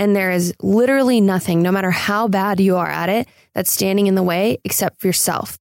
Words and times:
And 0.00 0.16
there 0.16 0.30
is 0.30 0.54
literally 0.62 1.20
nothing, 1.20 1.60
no 1.60 1.70
matter 1.70 1.90
how 1.90 2.26
bad 2.26 2.58
you 2.58 2.76
are 2.76 2.88
at 2.88 3.10
it, 3.10 3.28
that's 3.52 3.70
standing 3.70 4.06
in 4.06 4.14
the 4.14 4.22
way 4.22 4.56
except 4.64 4.98
for 4.98 5.06
yourself. 5.06 5.58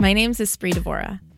My 0.00 0.14
name's 0.14 0.38
Espree 0.38 0.72
Devora, 0.72 1.20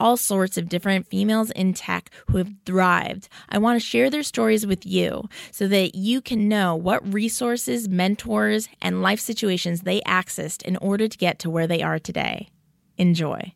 all 0.00 0.16
sorts 0.16 0.58
of 0.58 0.68
different 0.68 1.06
females 1.06 1.50
in 1.52 1.74
tech 1.74 2.10
who 2.26 2.38
have 2.38 2.50
thrived. 2.66 3.28
I 3.48 3.58
want 3.58 3.80
to 3.80 3.86
share 3.86 4.10
their 4.10 4.22
stories 4.24 4.66
with 4.66 4.84
you 4.84 5.28
so 5.52 5.68
that 5.68 5.94
you 5.94 6.20
can 6.20 6.48
know 6.48 6.74
what 6.74 7.12
resources, 7.12 7.88
mentors, 7.88 8.68
and 8.82 9.02
life 9.02 9.20
situations 9.20 9.82
they 9.82 10.00
accessed 10.00 10.62
in 10.62 10.76
order 10.78 11.06
to 11.06 11.18
get 11.18 11.38
to 11.40 11.50
where 11.50 11.66
they 11.66 11.82
are 11.82 11.98
today. 11.98 12.48
Enjoy. 12.96 13.52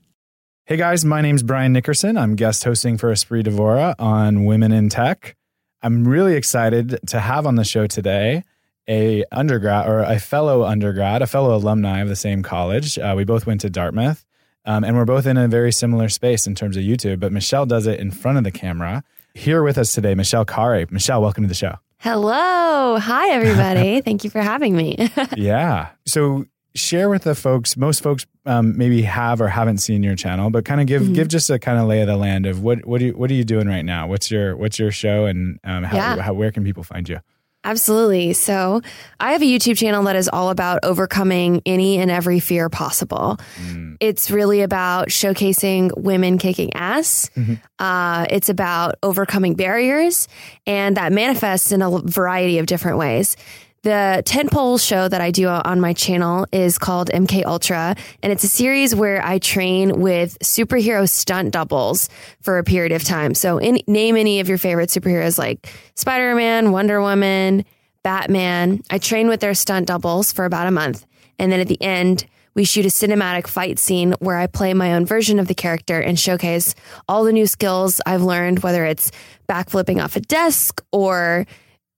Hey 0.67 0.77
guys, 0.77 1.05
my 1.05 1.20
name's 1.20 1.42
Brian 1.42 1.75
Nickerson. 1.75 2.17
I'm 2.17 2.37
guest 2.37 2.65
hosting 2.65 2.97
for 2.97 3.12
Espree 3.12 3.42
Devora 3.42 3.95
on 3.98 4.45
Women 4.45 4.72
in 4.72 4.89
Tech. 4.89 5.37
I'm 5.83 6.09
really 6.09 6.37
excited 6.37 6.98
to 7.09 7.20
have 7.20 7.47
on 7.47 7.56
the 7.56 7.65
show 7.65 7.87
today 7.87 8.45
a 8.89 9.25
undergrad 9.31 9.87
or 9.87 10.00
a 10.00 10.19
fellow 10.19 10.65
undergrad, 10.65 11.20
a 11.20 11.27
fellow 11.27 11.55
alumni 11.55 12.00
of 12.00 12.09
the 12.09 12.17
same 12.17 12.42
college. 12.42 12.98
Uh, 12.98 13.12
we 13.15 13.25
both 13.25 13.47
went 13.47 13.61
to 13.61 13.70
Dartmouth, 13.70 14.25
um, 14.65 14.84
and 14.84 14.97
we're 14.97 15.05
both 15.05 15.27
in 15.27 15.37
a 15.37 15.48
very 15.48 15.73
similar 15.73 16.09
space 16.09 16.47
in 16.47 16.55
terms 16.55 16.77
of 16.77 16.83
YouTube. 16.83 17.20
But 17.20 17.33
Michelle 17.33 17.67
does 17.67 17.87
it 17.87 18.01
in 18.01 18.11
front 18.11 18.39
of 18.39 18.45
the 18.45 18.51
camera. 18.51 19.05
Here 19.34 19.62
with 19.62 19.79
us 19.79 19.93
today, 19.93 20.15
Michelle 20.15 20.47
Khare. 20.47 20.91
Michelle, 20.91 21.21
welcome 21.21 21.45
to 21.45 21.48
the 21.48 21.55
show. 21.55 21.77
Hello. 21.98 22.98
Hi, 22.98 23.31
everybody. 23.31 24.01
Thank 24.05 24.25
you 24.25 24.31
for 24.31 24.41
having 24.41 24.77
me. 24.77 25.11
yeah. 25.37 25.91
So 26.06 26.45
share 26.75 27.09
with 27.09 27.23
the 27.23 27.34
folks, 27.34 27.77
most 27.77 28.03
folks 28.03 28.27
um, 28.47 28.77
maybe 28.77 29.03
have 29.03 29.41
or 29.41 29.48
haven't 29.48 29.79
seen 29.79 30.03
your 30.03 30.15
channel, 30.15 30.51
but 30.51 30.65
kind 30.65 30.81
of 30.81 30.87
give, 30.87 31.03
mm-hmm. 31.03 31.15
give 31.15 31.28
just 31.28 31.51
a 31.51 31.59
kind 31.59 31.78
of 31.78 31.87
lay 31.87 32.01
of 32.01 32.06
the 32.06 32.17
land 32.17 32.47
of 32.47 32.62
what, 32.62 32.84
what, 32.84 32.99
do 32.99 33.06
you, 33.06 33.12
what 33.12 33.31
are 33.31 33.34
you 33.34 33.45
doing 33.45 33.69
right 33.69 33.84
now? 33.84 34.06
What's 34.06 34.31
your, 34.31 34.56
what's 34.56 34.78
your 34.78 34.91
show 34.91 35.27
and 35.27 35.59
um, 35.65 35.83
how, 35.84 35.97
yeah. 35.97 36.21
how, 36.21 36.34
where 36.34 36.53
can 36.53 36.65
people 36.65 36.83
find 36.83 37.09
you? 37.09 37.21
Absolutely. 37.65 38.34
So, 38.34 38.83
I 39.19 39.33
have 39.33 39.43
a 39.43 39.47
YouTube 39.47 39.79
channel 39.79 40.05
that 40.05 40.17
is 40.17 40.29
all 40.29 40.51
about 40.51 40.81
overcoming 40.83 41.62
any 41.65 41.98
and 41.98 42.11
every 42.11 42.41
fear 42.41 42.69
possible. 42.69 43.39
Mm. 43.56 43.97
It's 44.01 44.31
really 44.31 44.61
about 44.61 45.09
showcasing 45.09 45.91
women 45.97 46.39
kicking 46.39 46.75
ass. 46.75 47.31
Mm-hmm. 47.37 47.55
Uh, 47.79 48.27
it's 48.29 48.48
about 48.51 48.97
overcoming 49.03 49.55
barriers, 49.55 50.28
and 50.66 50.97
that 50.97 51.12
manifests 51.12 51.72
in 51.72 51.81
a 51.81 51.99
variety 51.99 52.59
of 52.59 52.66
different 52.66 52.99
ways. 52.99 53.37
The 53.84 54.22
tentpole 54.25 54.83
show 54.83 55.09
that 55.09 55.21
I 55.21 55.31
do 55.31 55.47
on 55.47 55.78
my 55.78 55.93
channel 55.93 56.47
is 56.50 56.78
called 56.78 57.11
MK 57.11 57.45
Ultra, 57.45 57.95
and 58.22 58.33
it's 58.33 58.43
a 58.43 58.49
series 58.49 58.95
where 58.95 59.22
I 59.22 59.39
train 59.39 60.00
with 60.00 60.39
superhero 60.39 61.06
stunt 61.06 61.50
doubles 61.50 62.09
for 62.41 62.56
a 62.56 62.65
period 62.65 62.93
of 62.93 63.05
time. 63.05 63.34
So, 63.34 63.59
in, 63.59 63.81
name 63.87 64.17
any 64.17 64.41
of 64.41 64.49
your 64.49 64.56
favorite 64.56 64.89
superheroes 64.89 65.39
like 65.39 65.71
Spider 65.97 66.34
Man, 66.34 66.73
Wonder 66.73 67.03
Woman, 67.03 67.67
Batman. 68.03 68.83
I 68.89 68.97
train 68.97 69.28
with 69.28 69.41
their 69.41 69.53
stunt 69.53 69.89
doubles 69.89 70.33
for 70.33 70.47
about 70.47 70.67
a 70.67 70.71
month, 70.71 71.05
and 71.39 71.53
then 71.53 71.61
at 71.61 71.69
the 71.69 71.83
end, 71.83 72.25
we 72.55 72.65
shoot 72.65 72.87
a 72.87 72.89
cinematic 72.89 73.47
fight 73.47 73.78
scene 73.78 74.15
where 74.19 74.39
I 74.39 74.47
play 74.47 74.73
my 74.73 74.94
own 74.94 75.05
version 75.05 75.39
of 75.39 75.47
the 75.47 75.55
character 75.55 76.00
and 76.00 76.19
showcase 76.19 76.75
all 77.06 77.25
the 77.25 77.33
new 77.33 77.47
skills 77.47 78.00
I've 78.06 78.23
learned, 78.23 78.61
whether 78.61 78.87
it's 78.87 79.12
backflipping 79.47 80.03
off 80.03 80.17
a 80.17 80.21
desk 80.21 80.83
or 80.91 81.47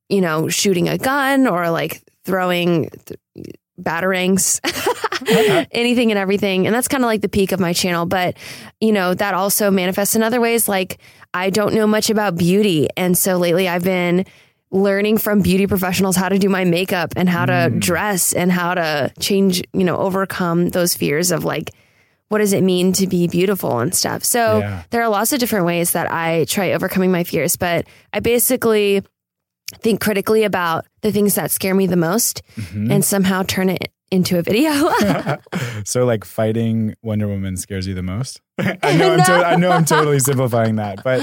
you 0.09 0.21
know, 0.21 0.49
shooting 0.49 0.89
a 0.89 0.99
gun 0.99 1.47
or 1.47 1.71
like 1.71 2.03
throwing 2.25 2.91
th- 2.91 3.21
batarangs, 3.81 4.61
anything 5.73 6.11
and 6.11 6.19
everything. 6.19 6.67
And 6.67 6.75
that's 6.75 6.89
kind 6.89 7.03
of 7.03 7.09
like 7.09 7.21
the 7.21 7.29
peak 7.29 7.53
of 7.53 7.61
my 7.61 7.73
channel. 7.73 8.07
But, 8.07 8.37
you 8.81 8.93
know, 8.93 9.15
that 9.15 9.35
also 9.35 9.71
manifests 9.71 10.17
in 10.17 10.23
other 10.23 10.41
ways. 10.41 10.69
Like 10.69 10.99
I 11.35 11.51
don't 11.51 11.75
know 11.75 11.87
much 11.87 12.11
about 12.11 12.37
beauty. 12.37 12.89
And 12.97 13.17
so 13.17 13.37
lately 13.37 13.69
I've 13.69 13.85
been 13.85 14.25
learning 14.71 15.19
from 15.19 15.43
beauty 15.43 15.67
professionals 15.67 16.17
how 16.17 16.29
to 16.29 16.39
do 16.39 16.49
my 16.49 16.65
makeup 16.65 17.13
and 17.17 17.29
how 17.29 17.47
to 17.47 17.53
mm. 17.53 17.81
dress 17.81 18.33
and 18.33 18.51
how 18.51 18.75
to 18.75 19.13
change, 19.21 19.63
you 19.73 19.85
know, 19.85 19.97
overcome 19.97 20.71
those 20.71 20.95
fears 20.95 21.31
of 21.31 21.45
like, 21.45 21.71
what 22.29 22.39
does 22.39 22.53
it 22.53 22.63
mean 22.63 22.93
to 22.95 23.07
be 23.07 23.29
beautiful 23.29 23.79
and 23.79 23.95
stuff? 23.95 24.25
So 24.25 24.59
yeah. 24.59 24.83
there 24.91 25.03
are 25.03 25.09
lots 25.09 25.33
of 25.33 25.39
different 25.39 25.67
ways 25.67 25.93
that 25.93 26.11
I 26.11 26.45
try 26.47 26.73
overcoming 26.73 27.13
my 27.13 27.23
fears, 27.23 27.57
but 27.57 27.87
I 28.13 28.21
basically 28.21 29.05
think 29.75 30.01
critically 30.01 30.45
about 30.45 30.87
the 31.03 31.13
things 31.13 31.35
that 31.35 31.51
scare 31.51 31.75
me 31.75 31.87
the 31.87 31.97
most 31.97 32.43
mm-hmm. 32.57 32.91
and 32.91 33.05
somehow 33.05 33.43
turn 33.43 33.69
it 33.69 33.93
into 34.11 34.39
a 34.39 34.43
video. 34.43 34.71
so, 35.85 36.05
like 36.05 36.25
fighting 36.25 36.95
Wonder 37.03 37.29
Woman 37.29 37.57
scares 37.57 37.87
you 37.87 37.95
the 37.95 38.03
most? 38.03 38.41
I 38.59 38.97
know, 38.97 39.17
no. 39.17 39.23
I'm 39.23 39.25
to- 39.25 39.47
I 39.47 39.57
know 39.57 39.71
I'm 39.71 39.85
totally 39.85 40.21
simplifying 40.21 40.77
that, 40.77 41.03
but 41.03 41.21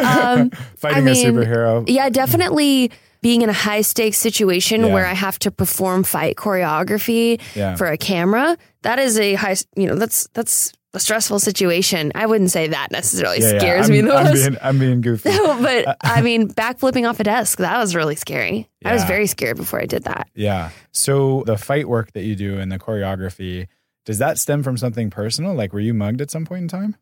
um, 0.00 0.50
fighting 0.76 1.08
I 1.08 1.12
mean, 1.12 1.26
a 1.26 1.30
superhero. 1.30 1.84
Yeah, 1.88 2.08
definitely 2.08 2.90
being 3.22 3.42
in 3.42 3.48
a 3.48 3.54
high 3.54 3.80
stakes 3.80 4.18
situation 4.18 4.84
yeah. 4.84 4.92
where 4.92 5.06
I 5.06 5.14
have 5.14 5.38
to 5.40 5.50
perform 5.50 6.04
fight 6.04 6.36
choreography 6.36 7.40
yeah. 7.54 7.74
for 7.74 7.86
a 7.86 7.96
camera. 7.98 8.56
That 8.86 9.00
is 9.00 9.18
a 9.18 9.34
high, 9.34 9.56
you 9.74 9.88
know, 9.88 9.96
that's 9.96 10.28
that's 10.32 10.72
a 10.94 11.00
stressful 11.00 11.38
situation. 11.40 12.12
I 12.14 12.26
wouldn't 12.26 12.50
say 12.50 12.68
that 12.68 12.90
necessarily 12.90 13.40
yeah, 13.40 13.58
scares 13.58 13.88
yeah. 13.88 13.94
me 13.94 14.00
the 14.00 14.08
most. 14.08 14.26
I'm 14.26 14.32
being, 14.34 14.56
I'm 14.62 14.78
being 14.78 15.00
goofy. 15.00 15.30
but 15.36 15.96
I 16.04 16.22
mean, 16.22 16.48
backflipping 16.48 17.08
off 17.08 17.20
a 17.20 17.24
desk, 17.24 17.58
that 17.58 17.78
was 17.78 17.94
really 17.94 18.16
scary. 18.16 18.68
Yeah. 18.80 18.90
I 18.90 18.94
was 18.94 19.04
very 19.04 19.26
scared 19.26 19.56
before 19.56 19.80
I 19.80 19.86
did 19.86 20.04
that. 20.04 20.28
Yeah. 20.34 20.70
So 20.92 21.42
the 21.46 21.58
fight 21.58 21.88
work 21.88 22.12
that 22.12 22.22
you 22.22 22.36
do 22.36 22.58
and 22.58 22.70
the 22.72 22.78
choreography, 22.78 23.68
does 24.04 24.18
that 24.18 24.38
stem 24.38 24.62
from 24.62 24.76
something 24.76 25.10
personal? 25.10 25.54
Like, 25.54 25.72
were 25.72 25.80
you 25.80 25.94
mugged 25.94 26.20
at 26.20 26.30
some 26.30 26.44
point 26.44 26.62
in 26.62 26.68
time? 26.68 26.96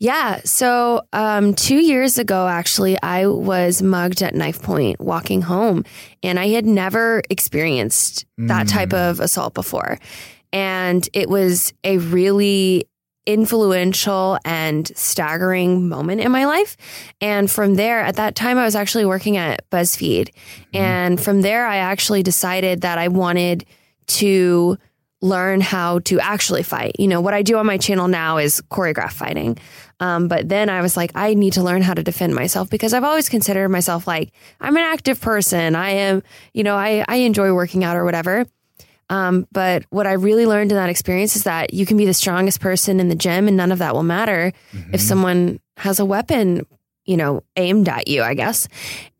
Yeah. 0.00 0.40
So, 0.44 1.02
um, 1.12 1.54
two 1.54 1.76
years 1.76 2.18
ago, 2.18 2.48
actually, 2.48 3.00
I 3.00 3.26
was 3.26 3.80
mugged 3.80 4.22
at 4.22 4.34
knife 4.34 4.60
point 4.60 5.00
walking 5.00 5.40
home, 5.40 5.84
and 6.22 6.38
I 6.38 6.48
had 6.48 6.66
never 6.66 7.22
experienced 7.30 8.26
that 8.36 8.66
mm. 8.66 8.70
type 8.70 8.92
of 8.92 9.20
assault 9.20 9.54
before. 9.54 10.00
And 10.54 11.06
it 11.12 11.28
was 11.28 11.74
a 11.82 11.98
really 11.98 12.88
influential 13.26 14.38
and 14.44 14.90
staggering 14.96 15.88
moment 15.88 16.20
in 16.20 16.30
my 16.30 16.44
life. 16.44 16.76
And 17.20 17.50
from 17.50 17.74
there, 17.74 18.00
at 18.00 18.16
that 18.16 18.34
time, 18.34 18.56
I 18.56 18.64
was 18.64 18.76
actually 18.76 19.04
working 19.04 19.36
at 19.36 19.68
BuzzFeed. 19.70 20.28
Mm-hmm. 20.28 20.76
And 20.76 21.20
from 21.20 21.42
there, 21.42 21.66
I 21.66 21.78
actually 21.78 22.22
decided 22.22 22.82
that 22.82 22.98
I 22.98 23.08
wanted 23.08 23.64
to 24.06 24.78
learn 25.22 25.62
how 25.62 26.00
to 26.00 26.20
actually 26.20 26.62
fight. 26.62 26.96
You 26.98 27.08
know, 27.08 27.20
what 27.20 27.32
I 27.32 27.42
do 27.42 27.56
on 27.56 27.64
my 27.64 27.78
channel 27.78 28.08
now 28.08 28.36
is 28.36 28.62
choreograph 28.70 29.12
fighting. 29.12 29.58
Um, 29.98 30.28
but 30.28 30.48
then 30.48 30.68
I 30.68 30.82
was 30.82 30.96
like, 30.96 31.12
I 31.14 31.32
need 31.32 31.54
to 31.54 31.62
learn 31.62 31.80
how 31.80 31.94
to 31.94 32.02
defend 32.02 32.34
myself 32.34 32.68
because 32.68 32.92
I've 32.92 33.04
always 33.04 33.30
considered 33.30 33.70
myself 33.70 34.06
like 34.06 34.32
I'm 34.60 34.76
an 34.76 34.82
active 34.82 35.20
person. 35.20 35.74
I 35.74 35.90
am, 35.90 36.22
you 36.52 36.62
know, 36.62 36.76
I, 36.76 37.04
I 37.08 37.16
enjoy 37.16 37.54
working 37.54 37.84
out 37.84 37.96
or 37.96 38.04
whatever. 38.04 38.44
Um, 39.10 39.46
but 39.52 39.84
what 39.90 40.06
I 40.06 40.12
really 40.12 40.46
learned 40.46 40.72
in 40.72 40.76
that 40.76 40.88
experience 40.88 41.36
is 41.36 41.44
that 41.44 41.74
you 41.74 41.86
can 41.86 41.96
be 41.96 42.06
the 42.06 42.14
strongest 42.14 42.60
person 42.60 43.00
in 43.00 43.08
the 43.08 43.14
gym 43.14 43.48
and 43.48 43.56
none 43.56 43.72
of 43.72 43.78
that 43.78 43.94
will 43.94 44.02
matter 44.02 44.52
mm-hmm. 44.72 44.94
if 44.94 45.00
someone 45.00 45.60
has 45.76 46.00
a 46.00 46.04
weapon, 46.04 46.66
you 47.04 47.16
know, 47.16 47.42
aimed 47.56 47.88
at 47.88 48.08
you, 48.08 48.22
I 48.22 48.34
guess. 48.34 48.66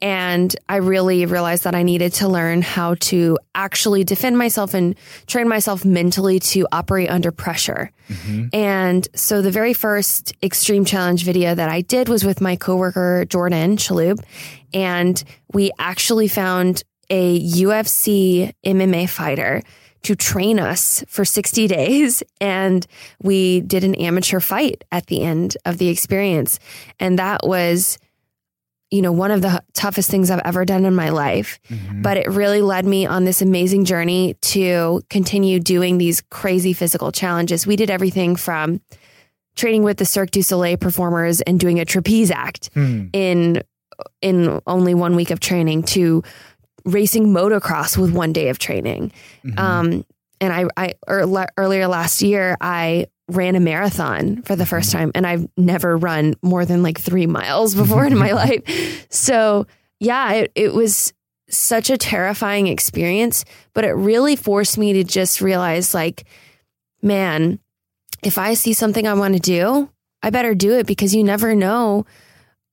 And 0.01 0.55
I 0.69 0.77
really 0.77 1.27
realized 1.27 1.65
that 1.65 1.75
I 1.75 1.83
needed 1.83 2.15
to 2.15 2.29
learn 2.29 2.63
how 2.63 2.95
to 2.95 3.39
actually 3.55 4.05
defend 4.05 4.39
myself 4.39 4.73
and 4.73 4.97
train 5.27 5.49
myself 5.49 5.85
mentally 5.85 6.39
to 6.41 6.67
operate 6.73 7.11
under 7.11 7.31
pressure. 7.31 7.91
Mm-hmm. 8.09 8.49
And 8.55 9.07
so 9.15 9.43
the 9.43 9.51
very 9.51 9.75
first 9.75 10.35
extreme 10.43 10.85
challenge 10.85 11.25
video 11.25 11.55
that 11.55 11.69
I 11.69 11.83
did 11.83 12.09
was 12.09 12.25
with 12.25 12.41
my 12.41 12.57
coworker, 12.57 13.27
Jordan 13.27 13.77
Chalhoub. 13.77 14.23
And 14.73 15.23
we 15.53 15.71
actually 15.79 16.29
found 16.29 16.83
a 17.11 17.41
UFC 17.41 18.53
MMA 18.65 19.09
fighter 19.09 19.63
to 20.03 20.15
train 20.15 20.59
us 20.61 21.03
for 21.09 21.25
60 21.25 21.67
days. 21.79 22.23
And 22.41 22.87
we 23.23 23.61
did 23.61 23.85
an 23.85 23.95
amateur 23.95 24.41
fight 24.41 24.85
at 24.93 25.07
the 25.07 25.23
end 25.23 25.57
of 25.65 25.79
the 25.79 25.89
experience. 25.89 26.59
And 27.01 27.19
that 27.19 27.41
was, 27.47 27.99
you 28.91 29.01
know, 29.01 29.13
one 29.13 29.31
of 29.31 29.41
the 29.43 29.63
toughest 29.73 30.11
things 30.11 30.31
I've 30.31 30.43
ever 30.45 30.65
done 30.67 30.85
in 30.85 30.95
my 30.95 31.09
life. 31.09 31.59
Mhm. 31.71 32.03
But 32.03 32.19
it 32.19 32.29
really 32.29 32.61
led 32.61 32.85
me 32.85 33.07
on 33.07 33.25
this 33.25 33.41
amazing 33.41 33.87
journey 33.87 34.35
to 34.43 35.01
continue 35.09 35.59
doing 35.59 35.97
these 35.99 36.21
crazy 36.31 36.73
physical 36.75 37.11
challenges. 37.11 37.67
We 37.67 37.77
did 37.77 37.91
everything 37.91 38.37
from 38.37 38.81
training 39.57 39.85
with 39.85 39.97
the 39.97 40.05
Cirque 40.05 40.33
du 40.33 40.43
Soleil 40.43 40.77
performers 40.77 41.41
and 41.41 41.59
doing 41.59 41.81
a 41.81 41.85
trapeze 41.85 42.31
act 42.31 42.71
Hmm. 42.75 43.07
in 43.13 43.63
in 44.21 44.61
only 44.67 44.93
one 44.93 45.15
week 45.15 45.31
of 45.31 45.39
training 45.39 45.85
to 45.85 46.21
racing 46.85 47.29
motocross 47.29 47.97
with 47.97 48.13
one 48.13 48.33
day 48.33 48.49
of 48.49 48.59
training. 48.59 49.13
Mhm. 49.45 49.59
Um, 49.59 50.05
and 50.41 50.53
I, 50.53 50.67
I 50.77 50.95
earl- 51.07 51.47
earlier 51.57 51.87
last 51.89 52.23
year, 52.23 52.57
I 52.61 53.07
ran 53.29 53.55
a 53.57 53.61
marathon 53.61 54.43
for 54.43 54.55
the 54.57 54.67
first 54.67 54.93
time, 54.93 55.11
and 55.15 55.27
I've 55.27 55.47
never 55.57 55.97
run 55.97 56.35
more 56.43 56.67
than 56.67 56.83
like 56.83 56.99
three 57.01 57.27
miles 57.27 57.75
before 57.83 58.05
in 58.05 58.19
my 58.19 58.33
life. 58.45 59.07
So 59.11 59.67
yeah, 60.01 60.33
it, 60.33 60.53
it 60.55 60.75
was 60.75 61.13
such 61.49 61.89
a 61.89 61.97
terrifying 61.97 62.67
experience, 62.67 63.45
but 63.73 63.85
it 63.85 63.93
really 63.93 64.37
forced 64.37 64.77
me 64.77 64.93
to 64.95 65.05
just 65.05 65.41
realize, 65.41 65.95
like, 65.95 66.25
man, 67.03 67.59
if 68.23 68.39
I 68.39 68.55
see 68.55 68.73
something 68.73 69.07
I 69.07 69.15
want 69.15 69.35
to 69.35 69.41
do, 69.41 69.89
I 70.23 70.31
better 70.31 70.55
do 70.55 70.73
it 70.79 70.87
because 70.87 71.15
you 71.15 71.23
never 71.23 71.55
know 71.55 72.07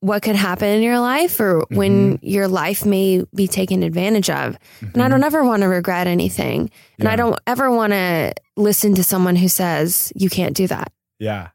what 0.02 0.22
could 0.24 0.36
happen 0.36 0.68
in 0.68 0.82
your 0.84 1.00
life 1.00 1.40
or 1.40 1.64
when 1.70 2.20
your 2.22 2.48
life 2.48 2.86
may 2.86 3.24
be 3.34 3.48
taken 3.48 3.84
advantage 3.84 4.30
of. 4.30 4.58
And 4.82 5.02
I 5.02 5.08
don't 5.08 5.24
ever 5.24 5.44
want 5.46 5.62
to 5.62 5.68
regret 5.68 6.08
anything. 6.08 6.70
And 7.00 7.08
I 7.08 7.16
don't 7.16 7.40
ever 7.48 7.72
want 7.72 7.94
to 7.94 8.34
listen 8.58 8.94
to 8.96 9.04
someone 9.04 9.36
who 9.36 9.48
says 9.48 10.12
you 10.16 10.30
can't 10.30 10.56
do 10.56 10.68
that. 10.68 10.92
Yeah, 11.20 11.50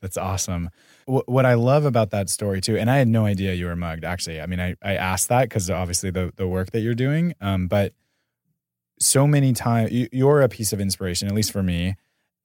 that's 0.00 0.16
awesome. 0.16 0.70
Wh- 1.06 1.28
What 1.28 1.44
I 1.44 1.54
love 1.54 1.84
about 1.84 2.10
that 2.10 2.30
story 2.30 2.60
too, 2.62 2.76
and 2.78 2.90
I 2.90 2.96
had 2.96 3.06
no 3.08 3.26
idea 3.26 3.52
you 3.54 3.66
were 3.66 3.76
mugged. 3.76 4.04
Actually, 4.04 4.40
I 4.40 4.46
mean, 4.46 4.60
I, 4.60 4.76
I 4.82 4.94
asked 4.96 5.28
that 5.28 5.42
because 5.50 5.68
obviously 5.70 6.10
the 6.10 6.32
the 6.36 6.48
work 6.48 6.70
that 6.72 6.80
you're 6.80 6.94
doing, 6.94 7.34
um, 7.42 7.68
but 7.68 7.92
so 8.98 9.26
many 9.26 9.52
times 9.52 9.90
you're 9.92 10.40
a 10.40 10.48
piece 10.48 10.72
of 10.72 10.80
inspiration, 10.80 11.28
at 11.28 11.34
least 11.34 11.52
for 11.52 11.62
me, 11.62 11.96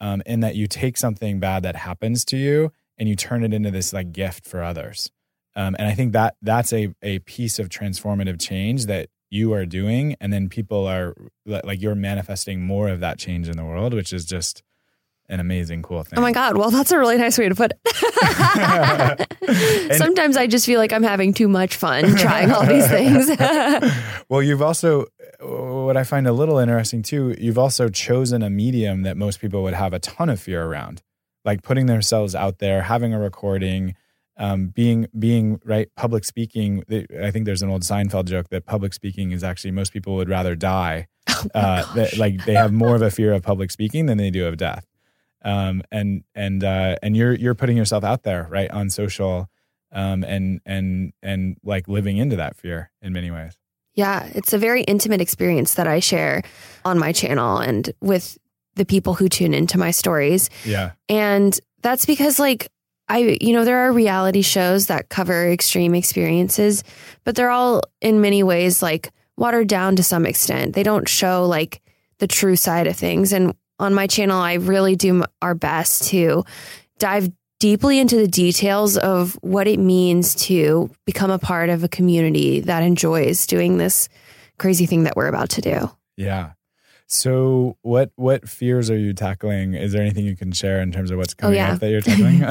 um, 0.01 0.21
in 0.25 0.42
that 0.42 0.56
you 0.56 0.68
take 0.68 0.97
something 0.97 1.39
bad 1.39 1.63
that 1.63 1.75
happens 1.77 2.25
to 2.25 2.38
you 2.38 2.71
and 2.97 3.07
you 3.07 3.15
turn 3.15 3.44
it 3.44 3.53
into 3.53 3.71
this 3.71 3.94
like 3.94 4.12
gift 4.12 4.45
for 4.45 4.62
others. 4.63 5.09
Um, 5.56 5.75
and 5.80 5.88
I 5.88 5.94
think 5.94 6.13
that 6.13 6.36
that's 6.42 6.72
a 6.74 6.94
a 7.01 7.19
piece 7.19 7.60
of 7.60 7.69
transformative 7.69 8.40
change 8.40 8.86
that 8.86 9.10
you 9.30 9.54
are 9.54 9.66
doing, 9.66 10.16
and 10.19 10.31
then 10.31 10.50
people 10.50 10.88
are 10.88 11.16
like 11.46 11.81
you're 11.81 11.96
manifesting 11.96 12.62
more 12.62 12.90
of 12.90 13.00
that 13.00 13.19
change 13.19 13.48
in 13.50 13.57
the 13.57 13.66
world, 13.66 13.94
which 13.94 14.13
is 14.13 14.25
just 14.25 14.63
an 15.30 15.40
amazing, 15.40 15.84
cool 15.84 16.04
thing. 16.04 16.18
Oh 16.18 16.22
my 16.22 16.31
God. 16.31 16.57
Well, 16.57 16.72
that's 16.72 16.92
a 16.92 16.98
really 16.98 17.18
nice 17.18 17.38
way 17.38 17.48
to 17.48 17.56
put 17.56 17.72
it. 17.72 17.80
Sometimes 19.98 20.36
I 20.36 20.48
just 20.48 20.66
feel 20.66 20.80
like 20.80 20.92
I'm 20.92 21.04
having 21.04 21.34
too 21.34 21.48
much 21.48 21.75
fun 21.75 22.16
trying 22.16 22.52
all 22.52 22.66
these 22.66 22.88
things. 22.88 23.30
well, 24.30 24.42
you've 24.42 24.63
also, 24.63 25.06
what 25.40 25.98
I 25.98 26.04
find 26.04 26.28
a 26.28 26.34
little 26.34 26.57
interesting 26.57 27.04
too, 27.04 27.36
you've 27.40 27.60
also 27.60 27.90
chosen 27.90 28.42
a 28.42 28.50
medium 28.50 29.04
that 29.04 29.18
most 29.18 29.40
people 29.40 29.62
would 29.63 29.75
have 29.75 29.94
a 29.94 30.00
ton 30.00 30.30
of 30.30 30.40
fear 30.40 30.66
around, 30.66 31.04
like 31.45 31.62
putting 31.62 31.86
themselves 31.86 32.34
out 32.34 32.57
there, 32.57 32.81
having 32.81 33.13
a 33.13 33.19
recording, 33.19 33.95
um, 34.39 34.68
being, 34.68 35.07
being 35.18 35.62
right, 35.63 35.89
public 35.95 36.25
speaking. 36.25 36.83
I 37.21 37.30
think 37.30 37.45
there's 37.45 37.62
an 37.62 37.69
old 37.69 37.83
Seinfeld 37.83 38.25
joke 38.25 38.50
that 38.50 38.65
public 38.65 38.94
speaking 38.94 39.31
is 39.31 39.44
actually 39.44 39.71
most 39.71 39.94
people 39.94 40.15
would 40.15 40.30
rather 40.30 40.56
die. 40.56 41.07
uh, 41.53 41.94
that, 41.94 42.18
like 42.18 42.44
they 42.45 42.56
have 42.56 42.74
more 42.74 42.95
of 42.95 43.01
a 43.01 43.12
fear 43.12 43.33
of 43.33 43.44
public 43.44 43.69
speaking 43.69 44.07
than 44.07 44.18
they 44.18 44.31
do 44.31 44.47
of 44.47 44.57
death. 44.57 44.86
Um, 45.44 45.83
and 45.91 46.24
and 46.33 46.63
uh, 46.63 46.95
and 47.03 47.15
you're 47.15 47.33
you're 47.33 47.56
putting 47.56 47.77
yourself 47.77 48.03
out 48.03 48.24
there 48.24 48.47
right 48.50 48.69
on 48.71 48.89
social, 48.89 49.47
um, 49.91 50.24
and 50.24 50.59
and 50.65 51.13
and 51.21 51.57
like 51.63 51.88
living 51.88 52.18
into 52.18 52.35
that 52.35 52.57
fear 52.57 52.92
in 53.01 53.13
many 53.13 53.31
ways. 53.31 53.57
Yeah, 53.94 54.30
it's 54.33 54.53
a 54.53 54.57
very 54.57 54.83
intimate 54.83 55.21
experience 55.21 55.75
that 55.75 55.88
I 55.88 56.00
share 56.00 56.42
on 56.83 57.00
my 57.00 57.12
channel 57.12 57.57
and 57.57 57.92
with 58.01 58.38
the 58.75 58.85
people 58.85 59.13
who 59.13 59.30
tune 59.30 59.53
into 59.53 59.77
my 59.77 59.92
stories. 59.92 60.50
Yeah. 60.65 60.92
And 61.09 61.59
that's 61.81 62.06
because, 62.06 62.39
like, 62.39 62.69
I, 63.09 63.38
you 63.41 63.53
know, 63.53 63.65
there 63.65 63.79
are 63.79 63.91
reality 63.91 64.44
shows 64.44 64.85
that 64.85 65.09
cover 65.09 65.51
extreme 65.51 65.95
experiences, 65.95 66.83
but 67.23 67.35
they're 67.35 67.50
all 67.50 67.81
in 68.01 68.21
many 68.21 68.44
ways 68.44 68.81
like 68.81 69.11
watered 69.35 69.67
down 69.67 69.95
to 69.95 70.03
some 70.03 70.25
extent. 70.25 70.75
They 70.75 70.83
don't 70.83 71.09
show 71.09 71.45
like 71.47 71.81
the 72.19 72.27
true 72.27 72.56
side 72.56 72.85
of 72.85 72.95
things. 72.95 73.33
And 73.33 73.56
on 73.79 73.94
my 73.94 74.06
channel, 74.06 74.39
I 74.39 74.53
really 74.53 74.95
do 74.95 75.23
our 75.41 75.56
best 75.56 76.03
to 76.09 76.44
dive 77.00 77.31
deeply 77.59 78.00
into 78.00 78.15
the 78.15 78.27
details 78.27 78.97
of 78.97 79.38
what 79.41 79.67
it 79.67 79.79
means 79.79 80.35
to 80.35 80.89
become 81.06 81.31
a 81.31 81.39
part 81.39 81.69
of 81.69 81.83
a 81.83 81.89
community 81.89 82.61
that 82.61 82.83
enjoys 82.83 83.47
doing 83.47 83.77
this 83.77 84.07
crazy 84.57 84.85
thing 84.85 85.03
that 85.03 85.15
we're 85.15 85.27
about 85.27 85.50
to 85.50 85.61
do. 85.61 85.91
Yeah. 86.15 86.51
So 87.11 87.75
what 87.81 88.11
what 88.15 88.47
fears 88.47 88.91
are 88.91 88.97
you 88.97 89.13
tackling? 89.13 89.73
Is 89.73 89.94
there 89.94 90.01
anything 90.01 90.25
you 90.25 90.38
can 90.38 90.51
share 90.51 90.79
in 90.79 90.91
terms 90.91 91.09
of 91.09 91.17
what's 91.17 91.33
oh, 91.39 91.41
coming 91.41 91.57
yeah. 91.57 91.73
up 91.73 91.79
that 91.79 91.89
you're 91.89 92.01
tackling? 92.01 92.44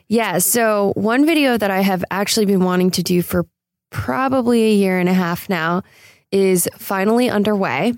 Yeah. 0.08 0.38
So, 0.38 0.92
one 0.96 1.24
video 1.24 1.56
that 1.56 1.70
I 1.70 1.82
have 1.82 2.02
actually 2.10 2.46
been 2.46 2.64
wanting 2.64 2.90
to 2.92 3.02
do 3.02 3.22
for 3.22 3.46
probably 3.90 4.64
a 4.64 4.74
year 4.74 4.98
and 4.98 5.08
a 5.08 5.12
half 5.12 5.48
now 5.48 5.82
is 6.32 6.68
finally 6.76 7.30
underway. 7.30 7.94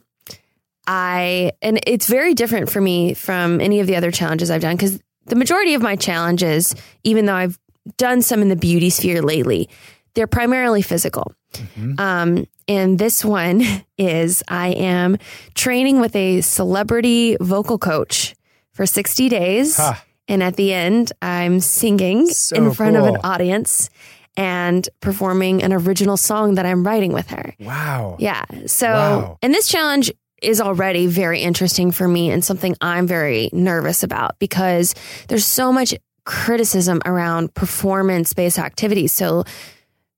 I, 0.86 1.52
and 1.62 1.80
it's 1.86 2.08
very 2.08 2.34
different 2.34 2.70
for 2.70 2.80
me 2.80 3.14
from 3.14 3.60
any 3.60 3.80
of 3.80 3.86
the 3.86 3.96
other 3.96 4.10
challenges 4.10 4.50
I've 4.50 4.60
done 4.60 4.76
because 4.76 5.00
the 5.26 5.36
majority 5.36 5.74
of 5.74 5.80
my 5.80 5.96
challenges, 5.96 6.74
even 7.04 7.24
though 7.24 7.34
I've 7.34 7.58
done 7.96 8.20
some 8.20 8.42
in 8.42 8.48
the 8.48 8.56
beauty 8.56 8.90
sphere 8.90 9.22
lately, 9.22 9.70
they're 10.14 10.26
primarily 10.26 10.82
physical. 10.82 11.32
Mhm. 11.54 12.00
Um, 12.00 12.46
and 12.68 12.98
this 12.98 13.24
one 13.24 13.62
is 13.98 14.42
I 14.48 14.68
am 14.68 15.16
training 15.54 16.00
with 16.00 16.14
a 16.16 16.40
celebrity 16.40 17.36
vocal 17.40 17.78
coach 17.78 18.34
for 18.72 18.86
60 18.86 19.28
days. 19.28 19.76
Ha. 19.76 20.02
And 20.28 20.42
at 20.42 20.56
the 20.56 20.72
end, 20.72 21.12
I'm 21.20 21.60
singing 21.60 22.26
So 22.28 22.56
in 22.56 22.72
front 22.72 22.96
of 22.96 23.04
an 23.04 23.16
audience 23.24 23.90
and 24.36 24.88
performing 25.00 25.62
an 25.62 25.72
original 25.74 26.16
song 26.16 26.54
that 26.54 26.64
I'm 26.64 26.86
writing 26.86 27.12
with 27.12 27.28
her. 27.30 27.54
Wow. 27.60 28.16
Yeah. 28.18 28.44
So, 28.66 28.86
Wow. 28.88 29.38
and 29.42 29.52
this 29.52 29.68
challenge 29.68 30.10
is 30.40 30.60
already 30.60 31.06
very 31.06 31.40
interesting 31.40 31.90
for 31.92 32.08
me 32.08 32.30
and 32.30 32.42
something 32.42 32.74
I'm 32.80 33.06
very 33.06 33.50
nervous 33.52 34.02
about 34.02 34.38
because 34.38 34.94
there's 35.28 35.44
so 35.44 35.70
much 35.72 35.94
criticism 36.24 37.02
around 37.04 37.52
performance 37.54 38.32
based 38.32 38.58
activities. 38.58 39.12
So, 39.12 39.44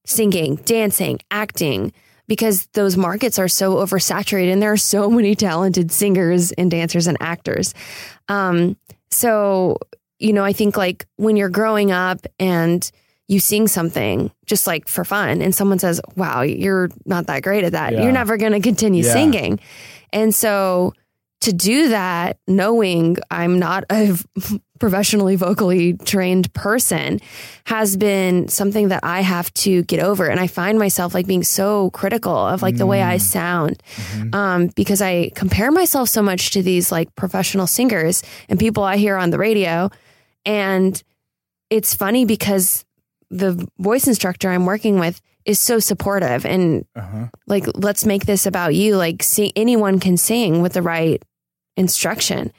singing, 0.04 0.56
dancing, 0.64 1.18
acting, 1.30 1.92
because 2.26 2.66
those 2.72 2.96
markets 2.96 3.38
are 3.38 3.48
so 3.48 3.76
oversaturated 3.76 4.52
and 4.52 4.62
there 4.62 4.72
are 4.72 4.76
so 4.76 5.10
many 5.18 5.34
talented 5.34 5.90
singers 5.92 6.52
and 6.52 6.70
dancers 6.70 7.06
and 7.06 7.16
actors. 7.20 7.74
Um, 8.28 8.76
so, 9.10 9.78
you 10.18 10.32
know, 10.32 10.44
I 10.44 10.52
think 10.52 10.76
like 10.76 11.06
when 11.16 11.36
you're 11.36 11.48
growing 11.50 11.90
up 11.92 12.26
and 12.38 12.90
you 13.28 13.40
sing 13.40 13.66
something 13.68 14.30
just 14.46 14.66
like 14.66 14.86
for 14.88 15.04
fun 15.04 15.40
and 15.40 15.54
someone 15.54 15.78
says, 15.78 16.00
wow, 16.16 16.42
you're 16.42 16.90
not 17.06 17.26
that 17.26 17.42
great 17.42 17.64
at 17.64 17.72
that, 17.72 17.92
Yeah. 17.92 18.02
you're 18.02 18.12
never 18.12 18.36
going 18.36 18.52
to 18.52 18.60
continue 18.60 19.02
Yeah. 19.04 19.12
singing. 19.12 19.60
And 20.12 20.34
so 20.34 20.92
to 21.40 21.52
do 21.52 21.88
that, 21.88 22.38
knowing 22.46 23.16
I'm 23.30 23.58
not 23.58 23.84
a 23.90 24.16
professionally 24.84 25.34
vocally 25.34 25.94
trained 25.94 26.52
person 26.52 27.18
has 27.64 27.96
been 27.96 28.48
something 28.48 28.88
that 28.88 29.00
I 29.02 29.22
have 29.22 29.48
to 29.54 29.82
get 29.84 29.98
over. 30.00 30.26
And 30.26 30.38
I 30.38 30.46
find 30.46 30.78
myself 30.78 31.14
like 31.14 31.26
being 31.26 31.42
so 31.42 31.88
critical 31.92 32.36
of 32.36 32.60
like 32.60 32.76
the 32.76 32.84
way 32.84 33.00
I 33.02 33.16
sound 33.16 33.82
um, 34.34 34.66
because 34.76 35.00
I 35.00 35.30
compare 35.34 35.70
myself 35.70 36.10
so 36.10 36.22
much 36.22 36.50
to 36.50 36.62
these 36.62 36.92
like 36.92 37.08
professional 37.16 37.66
singers 37.66 38.22
and 38.50 38.60
people 38.60 38.82
I 38.82 38.98
hear 38.98 39.16
on 39.16 39.30
the 39.30 39.38
radio. 39.38 39.88
And 40.44 41.02
it's 41.70 41.94
funny 41.94 42.26
because 42.26 42.84
the 43.30 43.66
voice 43.78 44.06
instructor 44.06 44.50
I'm 44.50 44.66
working 44.66 44.98
with 44.98 45.22
is 45.46 45.58
so 45.58 45.78
supportive 45.78 46.44
and 46.44 46.84
Uh-huh. 46.94 47.28
like 47.46 47.64
let's 47.74 48.04
make 48.04 48.26
this 48.26 48.44
about 48.44 48.74
you 48.74 48.96
like 48.98 49.22
see 49.22 49.50
anyone 49.56 49.98
can 49.98 50.18
sing 50.18 50.60
with 50.60 50.74
the 50.74 50.82
right 50.82 51.22
instruction 51.76 52.52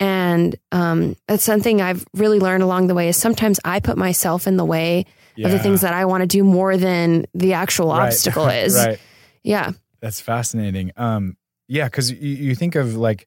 and 0.00 0.56
um, 0.72 1.16
that's 1.26 1.44
something 1.44 1.80
i've 1.80 2.04
really 2.14 2.38
learned 2.38 2.62
along 2.62 2.86
the 2.86 2.94
way 2.94 3.08
is 3.08 3.16
sometimes 3.16 3.58
i 3.64 3.80
put 3.80 3.96
myself 3.96 4.46
in 4.46 4.56
the 4.56 4.64
way 4.64 5.04
of 5.44 5.50
the 5.50 5.58
things 5.58 5.80
that 5.82 5.92
i 5.94 6.04
want 6.04 6.20
to 6.22 6.26
do 6.26 6.42
more 6.44 6.76
than 6.76 7.26
the 7.34 7.52
actual 7.54 7.88
Right. 7.88 8.06
obstacle 8.12 8.46
is 8.48 8.74
right. 8.76 8.98
yeah 9.42 9.72
That's 10.00 10.20
fascinating. 10.20 10.92
Um, 10.96 11.36
yeah, 11.68 11.86
because 11.86 12.12
you, 12.12 12.18
you 12.48 12.54
think 12.54 12.74
of 12.76 12.94
like 12.96 13.26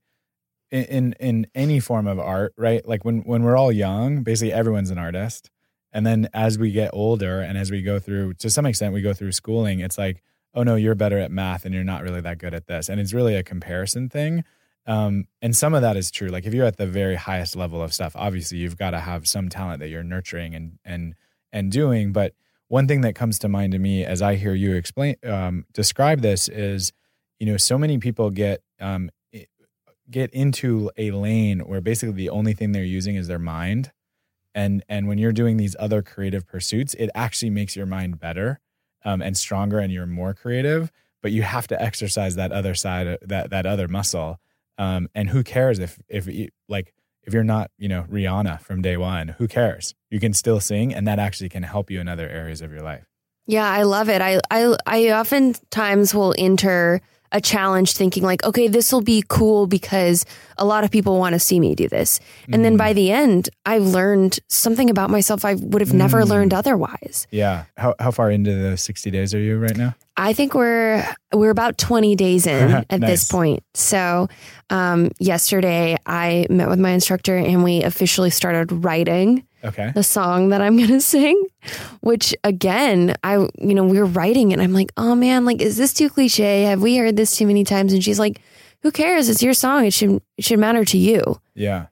in, 0.72 0.84
in 0.86 1.14
in 1.20 1.48
any 1.56 1.80
form 1.82 2.08
of 2.08 2.20
art, 2.20 2.54
right? 2.58 2.88
Like 2.88 3.04
when 3.04 3.22
when 3.22 3.44
we're 3.44 3.58
all 3.58 3.72
young, 3.72 4.24
basically 4.24 4.54
everyone's 4.54 4.92
an 4.92 4.98
artist, 4.98 5.50
and 5.92 6.06
then 6.06 6.30
as 6.34 6.58
we 6.58 6.72
get 6.72 6.92
older 6.94 7.42
and 7.42 7.58
as 7.58 7.70
we 7.72 7.82
go 7.82 8.00
through, 8.00 8.36
to 8.36 8.50
some 8.50 8.66
extent, 8.68 8.94
we 8.94 9.02
go 9.02 9.14
through 9.14 9.32
schooling. 9.34 9.80
It's 9.82 9.98
like, 9.98 10.22
oh 10.54 10.64
no, 10.64 10.76
you're 10.76 10.96
better 10.96 11.18
at 11.20 11.32
math, 11.32 11.66
and 11.66 11.74
you're 11.74 11.84
not 11.84 12.04
really 12.04 12.22
that 12.22 12.38
good 12.38 12.54
at 12.54 12.68
this, 12.68 12.88
and 12.88 13.00
it's 13.02 13.14
really 13.14 13.36
a 13.36 13.44
comparison 13.44 14.08
thing. 14.10 14.44
Um, 14.90 15.28
and 15.44 15.56
some 15.56 15.76
of 15.76 15.84
that 15.84 15.96
is 15.98 16.10
true. 16.10 16.30
Like 16.30 16.48
if 16.48 16.54
you're 16.54 16.66
at 16.66 16.78
the 16.78 16.88
very 16.88 17.16
highest 17.16 17.56
level 17.56 17.82
of 17.82 17.94
stuff, 17.94 18.16
obviously 18.16 18.58
you've 18.58 18.78
got 18.78 18.92
to 18.92 19.00
have 19.00 19.28
some 19.28 19.48
talent 19.48 19.82
that 19.82 19.90
you're 19.90 20.04
nurturing 20.04 20.56
and 20.56 20.80
and 20.84 21.14
and 21.54 21.72
doing. 21.72 22.12
But 22.12 22.34
one 22.70 22.88
thing 22.88 23.02
that 23.02 23.14
comes 23.14 23.38
to 23.40 23.48
mind 23.48 23.74
to 23.74 23.80
me 23.80 24.04
as 24.04 24.24
I 24.24 24.36
hear 24.36 24.56
you 24.56 24.74
explain 24.74 25.16
um, 25.24 25.66
describe 25.74 26.22
this 26.22 26.48
is, 26.50 26.92
you 27.40 27.46
know, 27.46 27.56
so 27.56 27.78
many 27.78 28.00
people 28.00 28.32
get 28.32 28.64
um, 28.82 29.12
get 30.10 30.32
into 30.32 30.90
a 30.98 31.12
lane 31.12 31.60
where 31.60 31.82
basically 31.82 32.16
the 32.16 32.30
only 32.32 32.54
thing 32.54 32.72
they're 32.72 32.84
using 32.84 33.16
is 33.16 33.28
their 33.28 33.38
mind, 33.38 33.92
and 34.56 34.84
and 34.90 35.08
when 35.08 35.20
you're 35.20 35.32
doing 35.32 35.58
these 35.58 35.76
other 35.78 36.02
creative 36.02 36.48
pursuits, 36.48 36.96
it 36.96 37.12
actually 37.14 37.52
makes 37.52 37.76
your 37.76 37.86
mind 37.86 38.20
better 38.20 38.60
um, 39.06 39.22
and 39.22 39.38
stronger, 39.38 39.78
and 39.78 39.94
you're 39.94 40.08
more 40.08 40.34
creative. 40.34 40.92
But 41.22 41.32
you 41.32 41.44
have 41.44 41.68
to 41.68 41.80
exercise 41.80 42.38
that 42.38 42.52
other 42.52 42.74
side, 42.74 43.20
that 43.22 43.52
that 43.52 43.68
other 43.68 43.88
muscle. 43.88 44.40
Um, 44.80 45.10
and 45.14 45.30
who 45.30 45.44
cares 45.44 45.78
if 45.78 46.00
if 46.08 46.28
like 46.68 46.94
if 47.24 47.34
you're 47.34 47.44
not, 47.44 47.70
you 47.78 47.88
know, 47.88 48.06
Rihanna 48.10 48.62
from 48.62 48.82
day 48.82 48.98
one, 48.98 49.28
who 49.38 49.48
cares? 49.48 49.94
You 50.10 50.20
can 50.20 50.34
still 50.34 50.60
sing, 50.60 50.96
and 50.96 51.08
that 51.08 51.20
actually 51.20 51.50
can 51.50 51.64
help 51.64 51.92
you 51.92 52.00
in 52.00 52.08
other 52.08 52.28
areas 52.28 52.62
of 52.62 52.72
your 52.72 52.82
life. 52.82 53.06
Yeah, 53.46 53.70
I 53.70 53.84
love 53.84 54.10
it. 54.10 54.22
I 54.22 54.40
I 54.50 54.76
I 54.88 55.12
oftentimes 55.12 56.16
will 56.16 56.34
enter 56.38 57.02
a 57.32 57.42
challenge 57.42 57.94
thinking 57.94 58.24
like, 58.24 58.44
okay, 58.44 58.68
this 58.68 58.92
will 58.92 59.02
be 59.02 59.24
cool 59.28 59.68
because 59.68 60.26
a 60.58 60.66
lot 60.66 60.84
of 60.84 60.92
people 60.92 61.18
want 61.18 61.34
to 61.34 61.40
see 61.40 61.60
me 61.60 61.76
do 61.76 61.88
this. 61.88 62.20
And 62.46 62.56
mm. 62.56 62.64
then 62.64 62.78
by 62.78 62.94
the 62.94 63.12
end, 63.12 63.50
I've 63.66 63.86
learned 63.86 64.40
something 64.48 64.90
about 64.90 65.10
myself 65.10 65.46
I 65.46 65.56
would 65.56 65.82
have 65.82 65.94
never 65.94 66.22
mm. 66.22 66.30
learned 66.30 66.54
otherwise. 66.54 67.28
Yeah. 67.32 67.66
How 67.78 67.96
how 68.00 68.12
far 68.12 68.32
into 68.32 68.56
the 68.56 68.78
60 68.78 69.12
days 69.12 69.34
are 69.34 69.40
you 69.40 69.58
right 69.58 69.78
now? 69.78 69.96
I 70.18 70.34
think 70.34 70.54
we're 70.54 71.06
we're 71.34 71.50
about 71.50 71.78
20 71.78 72.16
days 72.16 72.46
in 72.46 72.72
at 72.90 73.00
nice. 73.00 73.10
this 73.10 73.32
point. 73.32 73.64
So, 73.74 74.28
um, 74.70 75.12
yesterday 75.20 75.98
I 76.06 76.46
met 76.50 76.68
with 76.68 76.80
my 76.80 76.90
instructor 76.90 77.38
and 77.38 77.64
we 77.64 77.84
officially 77.84 78.30
started 78.30 78.84
writing 78.84 79.46
okay. 79.64 79.92
the 79.94 80.04
song 80.04 80.50
that 80.50 80.62
I'm 80.62 80.78
going 80.78 80.90
to 80.90 81.02
sing, 81.02 81.42
which 82.02 82.36
again, 82.44 83.16
I, 83.24 83.36
you 83.60 83.76
know, 83.76 83.84
we 83.84 84.00
were 84.00 84.06
writing 84.06 84.54
and 84.54 84.62
I'm 84.62 84.74
like, 84.74 84.92
oh 84.98 85.16
man, 85.16 85.46
like, 85.46 85.62
is 85.62 85.78
this 85.78 85.94
too 85.94 86.10
cliche? 86.10 86.64
Have 86.64 86.82
we 86.82 86.98
heard 86.98 87.16
this 87.16 87.36
too 87.36 87.48
many 87.48 87.64
times? 87.64 87.94
And 87.94 88.04
she's 88.04 88.20
like, 88.20 88.42
who 88.82 88.92
cares? 88.92 89.30
It's 89.30 89.44
your 89.44 89.54
song. 89.54 89.86
It 89.86 89.94
should, 89.94 90.22
it 90.38 90.46
should 90.46 90.60
matter 90.60 90.86
to 90.86 90.98
you. 90.98 91.40
Yeah. 91.54 91.88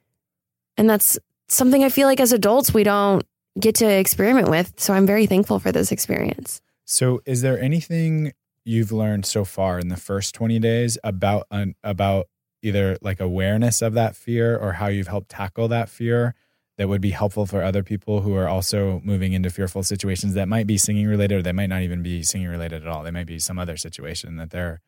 And 0.76 0.88
that's 0.88 1.18
something 1.48 1.84
I 1.84 1.88
feel 1.88 2.06
like 2.06 2.20
as 2.20 2.32
adults, 2.32 2.72
we 2.72 2.84
don't 2.84 3.24
get 3.58 3.74
to 3.76 3.86
experiment 3.86 4.48
with. 4.48 4.72
So 4.78 4.94
I'm 4.94 5.06
very 5.06 5.26
thankful 5.26 5.58
for 5.58 5.72
this 5.72 5.92
experience. 5.92 6.60
So 6.84 7.20
is 7.26 7.42
there 7.42 7.60
anything 7.60 8.32
you've 8.64 8.92
learned 8.92 9.26
so 9.26 9.44
far 9.44 9.78
in 9.78 9.88
the 9.88 9.96
first 9.96 10.34
20 10.34 10.58
days 10.58 10.98
about, 11.02 11.46
an, 11.50 11.74
about 11.82 12.28
either 12.62 12.96
like 13.02 13.20
awareness 13.20 13.82
of 13.82 13.94
that 13.94 14.16
fear 14.16 14.56
or 14.56 14.74
how 14.74 14.86
you've 14.86 15.08
helped 15.08 15.28
tackle 15.28 15.68
that 15.68 15.88
fear 15.88 16.34
that 16.78 16.88
would 16.88 17.00
be 17.00 17.10
helpful 17.10 17.44
for 17.44 17.62
other 17.62 17.82
people 17.82 18.22
who 18.22 18.34
are 18.34 18.48
also 18.48 19.02
moving 19.04 19.32
into 19.32 19.50
fearful 19.50 19.82
situations 19.82 20.34
that 20.34 20.48
might 20.48 20.66
be 20.66 20.78
singing 20.78 21.06
related 21.06 21.38
or 21.38 21.42
they 21.42 21.52
might 21.52 21.66
not 21.66 21.82
even 21.82 22.02
be 22.02 22.22
singing 22.22 22.48
related 22.48 22.82
at 22.82 22.88
all. 22.88 23.02
They 23.02 23.10
might 23.10 23.26
be 23.26 23.40
some 23.40 23.58
other 23.58 23.76
situation 23.76 24.36
that 24.36 24.50
they're 24.50 24.80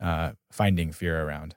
uh, 0.00 0.32
finding 0.50 0.92
fear 0.92 1.26
around. 1.26 1.54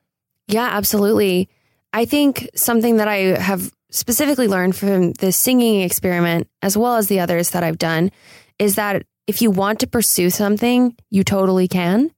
Yeah, 0.48 0.70
absolutely. 0.72 1.50
I 1.92 2.06
think 2.06 2.50
something 2.56 2.98
that 2.98 3.10
I 3.10 3.40
have 3.40 3.72
specifically 3.90 4.48
learned 4.48 4.76
from 4.76 5.12
the 5.14 5.32
singing 5.32 5.82
experiment, 5.82 6.48
as 6.62 6.78
well 6.78 6.96
as 6.96 7.08
the 7.08 7.20
others 7.20 7.52
that 7.52 7.64
I've 7.64 7.78
done, 7.78 8.12
is 8.58 8.76
that 8.76 9.04
if 9.28 9.42
you 9.42 9.52
want 9.52 9.80
to 9.82 9.88
pursue 9.88 10.30
something, 10.30 10.96
you 11.10 11.24
totally 11.24 11.68
can. 11.68 12.12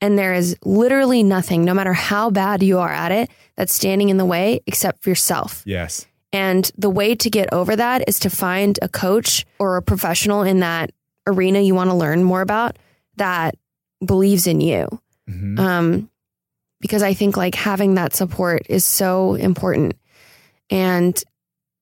And 0.00 0.18
there 0.18 0.32
is 0.34 0.56
literally 0.64 1.22
nothing, 1.22 1.64
no 1.64 1.74
matter 1.74 1.92
how 1.92 2.30
bad 2.30 2.62
you 2.62 2.78
are 2.78 2.92
at 2.92 3.12
it, 3.12 3.30
that's 3.56 3.74
standing 3.74 4.08
in 4.08 4.16
the 4.16 4.24
way 4.24 4.60
except 4.66 5.02
for 5.02 5.10
yourself. 5.10 5.62
Yes. 5.66 6.06
And 6.32 6.70
the 6.78 6.90
way 6.90 7.14
to 7.14 7.30
get 7.30 7.52
over 7.52 7.76
that 7.76 8.08
is 8.08 8.20
to 8.20 8.30
find 8.30 8.78
a 8.80 8.88
coach 8.88 9.44
or 9.58 9.76
a 9.76 9.82
professional 9.82 10.42
in 10.42 10.60
that 10.60 10.90
arena 11.26 11.60
you 11.60 11.74
want 11.74 11.90
to 11.90 11.96
learn 11.96 12.24
more 12.24 12.40
about 12.40 12.78
that 13.16 13.56
believes 14.04 14.46
in 14.46 14.60
you. 14.60 14.88
Mm-hmm. 15.28 15.58
Um, 15.58 16.10
because 16.80 17.02
I 17.02 17.14
think 17.14 17.36
like 17.36 17.54
having 17.54 17.94
that 17.94 18.14
support 18.14 18.66
is 18.68 18.84
so 18.84 19.34
important. 19.34 19.94
And 20.70 21.22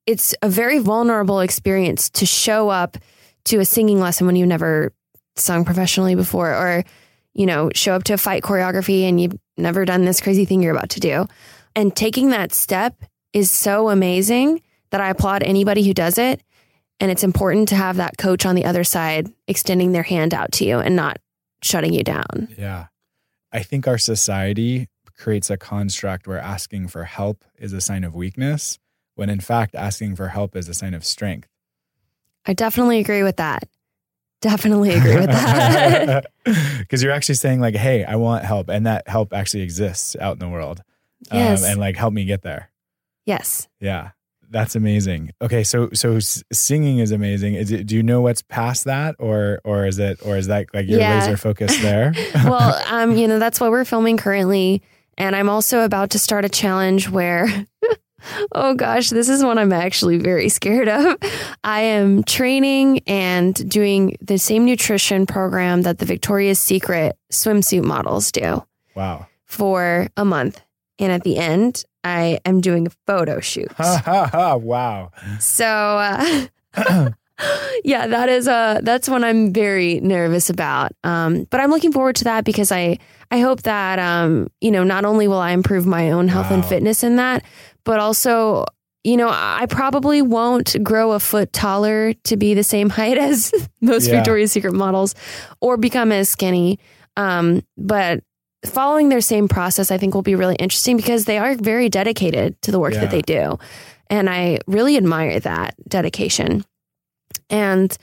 it's 0.06 0.34
a 0.42 0.48
very 0.48 0.78
vulnerable 0.78 1.40
experience 1.40 2.10
to 2.10 2.26
show 2.26 2.68
up 2.68 2.98
to 3.44 3.60
a 3.60 3.64
singing 3.64 4.00
lesson 4.00 4.26
when 4.26 4.36
you've 4.36 4.48
never 4.48 4.92
sung 5.36 5.64
professionally 5.64 6.14
before, 6.14 6.52
or, 6.52 6.84
you 7.32 7.46
know, 7.46 7.70
show 7.74 7.94
up 7.94 8.04
to 8.04 8.14
a 8.14 8.18
fight 8.18 8.42
choreography 8.42 9.08
and 9.08 9.20
you've 9.20 9.36
never 9.56 9.84
done 9.84 10.04
this 10.04 10.20
crazy 10.20 10.44
thing 10.44 10.62
you're 10.62 10.74
about 10.74 10.90
to 10.90 11.00
do. 11.00 11.26
And 11.74 11.94
taking 11.94 12.30
that 12.30 12.52
step 12.52 13.02
is 13.32 13.50
so 13.50 13.88
amazing 13.88 14.62
that 14.90 15.00
I 15.00 15.10
applaud 15.10 15.42
anybody 15.42 15.84
who 15.86 15.94
does 15.94 16.18
it. 16.18 16.42
And 16.98 17.10
it's 17.10 17.24
important 17.24 17.68
to 17.68 17.76
have 17.76 17.96
that 17.96 18.18
coach 18.18 18.44
on 18.44 18.54
the 18.54 18.66
other 18.66 18.84
side 18.84 19.32
extending 19.46 19.92
their 19.92 20.02
hand 20.02 20.34
out 20.34 20.52
to 20.52 20.66
you 20.66 20.78
and 20.78 20.94
not 20.96 21.18
shutting 21.62 21.94
you 21.94 22.02
down. 22.02 22.48
Yeah. 22.58 22.86
I 23.52 23.62
think 23.62 23.88
our 23.88 23.98
society 23.98 24.88
creates 25.16 25.50
a 25.50 25.56
construct 25.56 26.26
where 26.26 26.38
asking 26.38 26.88
for 26.88 27.04
help 27.04 27.44
is 27.58 27.72
a 27.72 27.80
sign 27.80 28.04
of 28.04 28.14
weakness, 28.14 28.78
when 29.14 29.30
in 29.30 29.40
fact, 29.40 29.74
asking 29.74 30.16
for 30.16 30.28
help 30.28 30.56
is 30.56 30.68
a 30.68 30.74
sign 30.74 30.94
of 30.94 31.04
strength. 31.04 31.48
I 32.46 32.54
definitely 32.54 32.98
agree 32.98 33.22
with 33.22 33.36
that. 33.36 33.68
Definitely 34.40 34.90
agree 34.90 35.16
with 35.16 35.30
that. 35.30 36.26
Because 36.78 37.02
you're 37.02 37.12
actually 37.12 37.34
saying, 37.36 37.60
like, 37.60 37.76
hey, 37.76 38.04
I 38.04 38.16
want 38.16 38.44
help. 38.44 38.68
And 38.68 38.86
that 38.86 39.06
help 39.06 39.32
actually 39.32 39.62
exists 39.62 40.16
out 40.18 40.32
in 40.32 40.38
the 40.38 40.48
world. 40.48 40.82
Yes. 41.30 41.62
Um, 41.62 41.70
and 41.70 41.80
like, 41.80 41.96
help 41.96 42.12
me 42.12 42.24
get 42.24 42.42
there. 42.42 42.69
Yes. 43.30 43.68
Yeah. 43.78 44.10
That's 44.50 44.74
amazing. 44.74 45.30
Okay, 45.40 45.62
so 45.62 45.90
so 45.94 46.18
singing 46.18 46.98
is 46.98 47.12
amazing. 47.12 47.54
Is 47.54 47.70
it, 47.70 47.86
do 47.86 47.94
you 47.94 48.02
know 48.02 48.20
what's 48.20 48.42
past 48.42 48.84
that, 48.86 49.14
or 49.20 49.60
or 49.62 49.86
is 49.86 50.00
it 50.00 50.18
or 50.26 50.36
is 50.36 50.48
that 50.48 50.66
like 50.74 50.88
your 50.88 50.98
yeah. 50.98 51.20
laser 51.20 51.36
focus 51.36 51.80
there? 51.80 52.12
well, 52.34 52.82
um, 52.88 53.16
you 53.16 53.28
know 53.28 53.38
that's 53.38 53.60
what 53.60 53.70
we're 53.70 53.84
filming 53.84 54.16
currently, 54.16 54.82
and 55.16 55.36
I'm 55.36 55.48
also 55.48 55.84
about 55.84 56.10
to 56.10 56.18
start 56.18 56.44
a 56.44 56.48
challenge 56.48 57.08
where 57.08 57.46
oh 58.52 58.74
gosh, 58.74 59.10
this 59.10 59.28
is 59.28 59.44
one 59.44 59.58
I'm 59.58 59.72
actually 59.72 60.18
very 60.18 60.48
scared 60.48 60.88
of. 60.88 61.16
I 61.62 61.82
am 61.82 62.24
training 62.24 63.00
and 63.06 63.54
doing 63.70 64.16
the 64.20 64.38
same 64.38 64.64
nutrition 64.64 65.26
program 65.26 65.82
that 65.82 65.98
the 65.98 66.06
Victoria's 66.06 66.58
Secret 66.58 67.16
swimsuit 67.32 67.84
models 67.84 68.32
do. 68.32 68.64
Wow. 68.94 69.26
For 69.46 70.08
a 70.16 70.24
month. 70.24 70.60
And 70.98 71.12
at 71.12 71.22
the 71.22 71.38
end, 71.38 71.84
I 72.04 72.38
am 72.44 72.60
doing 72.60 72.86
a 72.86 72.90
photo 73.06 73.40
shoot. 73.40 73.70
wow. 73.78 75.12
So, 75.38 75.66
uh, 75.66 76.46
yeah, 77.84 78.06
that 78.06 78.28
is 78.28 78.48
uh 78.48 78.80
that's 78.82 79.08
one 79.08 79.24
I'm 79.24 79.52
very 79.52 80.00
nervous 80.00 80.50
about. 80.50 80.92
Um, 81.04 81.46
but 81.50 81.60
I'm 81.60 81.70
looking 81.70 81.92
forward 81.92 82.16
to 82.16 82.24
that 82.24 82.44
because 82.44 82.72
I 82.72 82.98
I 83.30 83.40
hope 83.40 83.62
that 83.62 83.98
um, 83.98 84.48
you 84.60 84.70
know, 84.70 84.84
not 84.84 85.04
only 85.04 85.28
will 85.28 85.38
I 85.38 85.52
improve 85.52 85.86
my 85.86 86.10
own 86.10 86.28
health 86.28 86.50
wow. 86.50 86.56
and 86.56 86.64
fitness 86.64 87.02
in 87.02 87.16
that, 87.16 87.44
but 87.84 88.00
also 88.00 88.66
you 89.02 89.16
know, 89.16 89.30
I 89.32 89.64
probably 89.66 90.20
won't 90.20 90.76
grow 90.82 91.12
a 91.12 91.20
foot 91.20 91.52
taller 91.52 92.12
to 92.12 92.36
be 92.36 92.54
the 92.54 92.64
same 92.64 92.90
height 92.90 93.18
as 93.18 93.52
most 93.80 94.08
yeah. 94.08 94.16
Victoria's 94.16 94.52
Secret 94.52 94.74
models 94.74 95.14
or 95.60 95.76
become 95.76 96.12
as 96.12 96.28
skinny. 96.28 96.78
Um, 97.16 97.62
but 97.76 98.22
following 98.64 99.08
their 99.08 99.20
same 99.20 99.48
process, 99.48 99.90
I 99.90 99.98
think 99.98 100.14
will 100.14 100.22
be 100.22 100.34
really 100.34 100.56
interesting 100.56 100.96
because 100.96 101.24
they 101.24 101.38
are 101.38 101.54
very 101.54 101.88
dedicated 101.88 102.60
to 102.62 102.70
the 102.70 102.78
work 102.78 102.94
yeah. 102.94 103.00
that 103.00 103.10
they 103.10 103.22
do. 103.22 103.58
And 104.08 104.28
I 104.28 104.58
really 104.66 104.96
admire 104.96 105.40
that 105.40 105.74
dedication. 105.88 106.64
And 107.48 107.96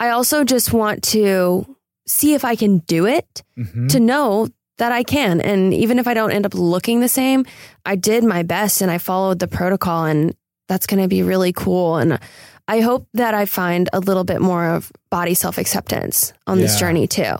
I 0.00 0.10
also 0.10 0.44
just 0.44 0.72
want 0.72 1.02
to 1.04 1.76
see 2.06 2.34
if 2.34 2.44
I 2.44 2.56
can 2.56 2.78
do 2.78 3.06
it 3.06 3.42
mm-hmm. 3.56 3.88
to 3.88 4.00
know 4.00 4.48
that 4.78 4.92
I 4.92 5.02
can. 5.02 5.40
And 5.40 5.72
even 5.72 5.98
if 5.98 6.08
I 6.08 6.14
don't 6.14 6.32
end 6.32 6.46
up 6.46 6.54
looking 6.54 7.00
the 7.00 7.08
same, 7.08 7.46
I 7.86 7.96
did 7.96 8.24
my 8.24 8.42
best 8.42 8.80
and 8.80 8.90
I 8.90 8.98
followed 8.98 9.38
the 9.38 9.46
protocol 9.46 10.04
and 10.06 10.34
that's 10.68 10.86
going 10.86 11.02
to 11.02 11.08
be 11.08 11.22
really 11.22 11.52
cool. 11.52 11.98
And 11.98 12.18
I 12.66 12.80
hope 12.80 13.06
that 13.14 13.34
I 13.34 13.44
find 13.44 13.88
a 13.92 14.00
little 14.00 14.24
bit 14.24 14.40
more 14.40 14.66
of 14.70 14.90
body 15.10 15.34
self 15.34 15.58
acceptance 15.58 16.32
on 16.46 16.58
yeah. 16.58 16.64
this 16.64 16.80
journey 16.80 17.06
too, 17.06 17.36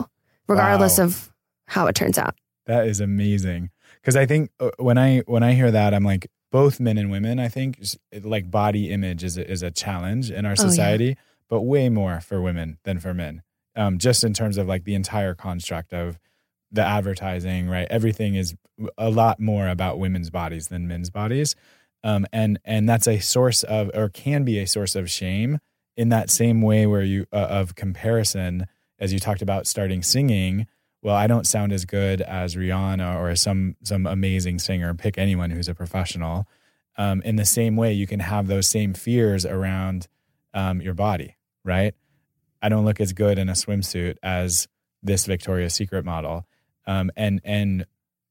regardless 0.47 0.99
wow. 0.99 1.05
of 1.05 1.31
how 1.67 1.87
it 1.87 1.95
turns 1.95 2.17
out. 2.17 2.35
That 2.65 2.87
is 2.87 2.99
amazing. 2.99 3.69
Because 4.01 4.15
I 4.15 4.25
think 4.25 4.51
uh, 4.59 4.71
when 4.77 4.97
I 4.97 5.19
when 5.25 5.43
I 5.43 5.53
hear 5.53 5.71
that, 5.71 5.93
I'm 5.93 6.03
like, 6.03 6.29
both 6.53 6.79
men 6.79 6.99
and 6.99 7.09
women. 7.09 7.39
I 7.39 7.49
think 7.49 7.83
like 8.21 8.49
body 8.49 8.91
image 8.91 9.23
is 9.23 9.37
a, 9.37 9.51
is 9.51 9.63
a 9.63 9.71
challenge 9.71 10.29
in 10.29 10.45
our 10.45 10.55
society, 10.55 11.05
oh, 11.05 11.07
yeah. 11.07 11.15
but 11.49 11.61
way 11.61 11.89
more 11.89 12.21
for 12.21 12.41
women 12.41 12.77
than 12.83 12.99
for 12.99 13.13
men. 13.13 13.41
Um, 13.75 13.97
just 13.97 14.23
in 14.23 14.35
terms 14.35 14.57
of 14.59 14.67
like 14.67 14.83
the 14.83 14.93
entire 14.93 15.33
construct 15.33 15.93
of 15.93 16.19
the 16.71 16.83
advertising, 16.83 17.67
right? 17.67 17.87
Everything 17.89 18.35
is 18.35 18.55
a 18.99 19.09
lot 19.09 19.39
more 19.39 19.67
about 19.67 19.97
women's 19.97 20.29
bodies 20.29 20.67
than 20.67 20.87
men's 20.87 21.09
bodies, 21.09 21.55
um, 22.03 22.27
and 22.31 22.59
and 22.63 22.87
that's 22.87 23.07
a 23.07 23.19
source 23.19 23.63
of 23.63 23.89
or 23.95 24.09
can 24.09 24.43
be 24.43 24.59
a 24.59 24.67
source 24.67 24.95
of 24.95 25.09
shame 25.09 25.57
in 25.97 26.09
that 26.09 26.29
same 26.29 26.61
way 26.61 26.85
where 26.85 27.03
you 27.03 27.25
uh, 27.33 27.47
of 27.49 27.73
comparison 27.73 28.67
as 28.99 29.11
you 29.11 29.19
talked 29.19 29.41
about 29.41 29.65
starting 29.65 30.03
singing 30.03 30.67
well, 31.03 31.15
I 31.15 31.27
don't 31.27 31.45
sound 31.45 31.73
as 31.73 31.83
good 31.83 32.21
as 32.21 32.55
Rihanna 32.55 33.19
or 33.19 33.35
some 33.35 33.75
some 33.83 34.07
amazing 34.07 34.57
singer. 34.59 34.93
Pick 34.93 35.17
anyone 35.17 35.51
who's 35.51 35.67
a 35.67 35.75
professional. 35.75 36.47
Um, 36.97 37.21
in 37.23 37.35
the 37.35 37.45
same 37.45 37.75
way, 37.75 37.91
you 37.91 38.07
can 38.07 38.21
have 38.21 38.47
those 38.47 38.67
same 38.67 38.93
fears 38.93 39.45
around 39.45 40.07
um, 40.53 40.81
your 40.81 40.93
body, 40.93 41.35
right? 41.65 41.93
I 42.61 42.69
don't 42.69 42.85
look 42.85 43.01
as 43.01 43.11
good 43.11 43.37
in 43.37 43.49
a 43.49 43.53
swimsuit 43.53 44.15
as 44.23 44.67
this 45.01 45.25
Victoria's 45.25 45.73
Secret 45.73 46.05
model, 46.05 46.47
um, 46.87 47.11
and 47.17 47.41
and 47.43 47.85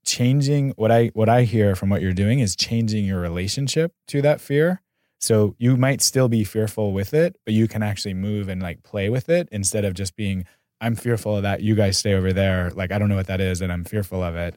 changing 0.04 0.70
what 0.76 0.90
I 0.90 1.08
what 1.08 1.28
I 1.28 1.42
hear 1.42 1.76
from 1.76 1.90
what 1.90 2.00
you're 2.00 2.14
doing 2.14 2.40
is 2.40 2.56
changing 2.56 3.04
your 3.04 3.20
relationship 3.20 3.92
to 4.08 4.22
that 4.22 4.40
fear. 4.40 4.80
So 5.18 5.54
you 5.58 5.76
might 5.76 6.00
still 6.00 6.28
be 6.28 6.42
fearful 6.42 6.92
with 6.92 7.12
it, 7.14 7.36
but 7.44 7.54
you 7.54 7.68
can 7.68 7.82
actually 7.82 8.14
move 8.14 8.48
and 8.48 8.62
like 8.62 8.82
play 8.82 9.08
with 9.10 9.28
it 9.28 9.48
instead 9.52 9.84
of 9.84 9.94
just 9.94 10.16
being 10.16 10.46
I'm 10.82 10.96
fearful 10.96 11.36
of 11.36 11.44
that. 11.44 11.62
You 11.62 11.74
guys 11.74 11.96
stay 11.96 12.12
over 12.14 12.32
there. 12.32 12.70
Like, 12.74 12.92
I 12.92 12.98
don't 12.98 13.08
know 13.08 13.16
what 13.16 13.28
that 13.28 13.40
is, 13.40 13.62
and 13.62 13.72
I'm 13.72 13.84
fearful 13.84 14.22
of 14.22 14.34
it. 14.36 14.56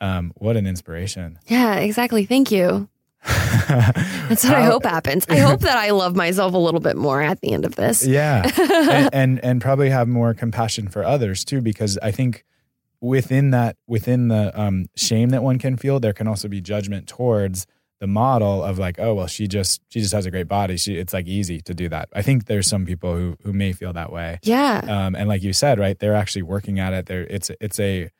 Um, 0.00 0.32
what 0.36 0.56
an 0.56 0.66
inspiration. 0.66 1.38
Yeah, 1.46 1.74
exactly. 1.76 2.24
Thank 2.24 2.50
you. 2.50 2.88
That's 3.24 4.44
what 4.44 4.52
How, 4.52 4.60
I 4.60 4.62
hope 4.64 4.84
happens. 4.84 5.26
I 5.28 5.38
hope 5.38 5.60
that 5.60 5.76
I 5.76 5.90
love 5.90 6.14
myself 6.14 6.52
a 6.54 6.58
little 6.58 6.80
bit 6.80 6.96
more 6.96 7.22
at 7.22 7.40
the 7.40 7.52
end 7.52 7.64
of 7.64 7.74
this. 7.74 8.06
Yeah. 8.06 8.48
and, 8.58 9.10
and, 9.14 9.44
and 9.44 9.60
probably 9.60 9.90
have 9.90 10.08
more 10.08 10.34
compassion 10.34 10.88
for 10.88 11.04
others 11.04 11.44
too, 11.44 11.60
because 11.60 11.98
I 12.02 12.10
think 12.10 12.44
within 13.00 13.50
that, 13.50 13.76
within 13.86 14.28
the 14.28 14.58
um, 14.60 14.86
shame 14.94 15.30
that 15.30 15.42
one 15.42 15.58
can 15.58 15.76
feel, 15.76 16.00
there 16.00 16.12
can 16.12 16.28
also 16.28 16.48
be 16.48 16.60
judgment 16.60 17.08
towards 17.08 17.66
the 18.04 18.08
model 18.08 18.62
of 18.62 18.78
like, 18.78 18.96
oh 18.98 19.14
well, 19.14 19.26
she 19.26 19.48
just 19.48 19.80
she 19.88 19.98
just 19.98 20.12
has 20.12 20.26
a 20.26 20.30
great 20.30 20.46
body. 20.46 20.76
She 20.76 20.98
it's 20.98 21.14
like 21.14 21.26
easy 21.26 21.62
to 21.62 21.72
do 21.72 21.88
that. 21.88 22.10
I 22.12 22.20
think 22.20 22.44
there's 22.44 22.68
some 22.68 22.84
people 22.84 23.16
who 23.16 23.34
who 23.42 23.54
may 23.54 23.72
feel 23.72 23.94
that 23.94 24.12
way. 24.12 24.40
Yeah. 24.42 24.82
Um, 24.86 25.14
and 25.14 25.26
like 25.26 25.42
you 25.42 25.54
said, 25.54 25.78
right, 25.78 25.98
they're 25.98 26.14
actually 26.14 26.42
working 26.42 26.78
at 26.78 26.92
it. 26.92 27.06
There, 27.06 27.22
it's 27.22 27.50
it's 27.62 27.80
a 27.80 28.10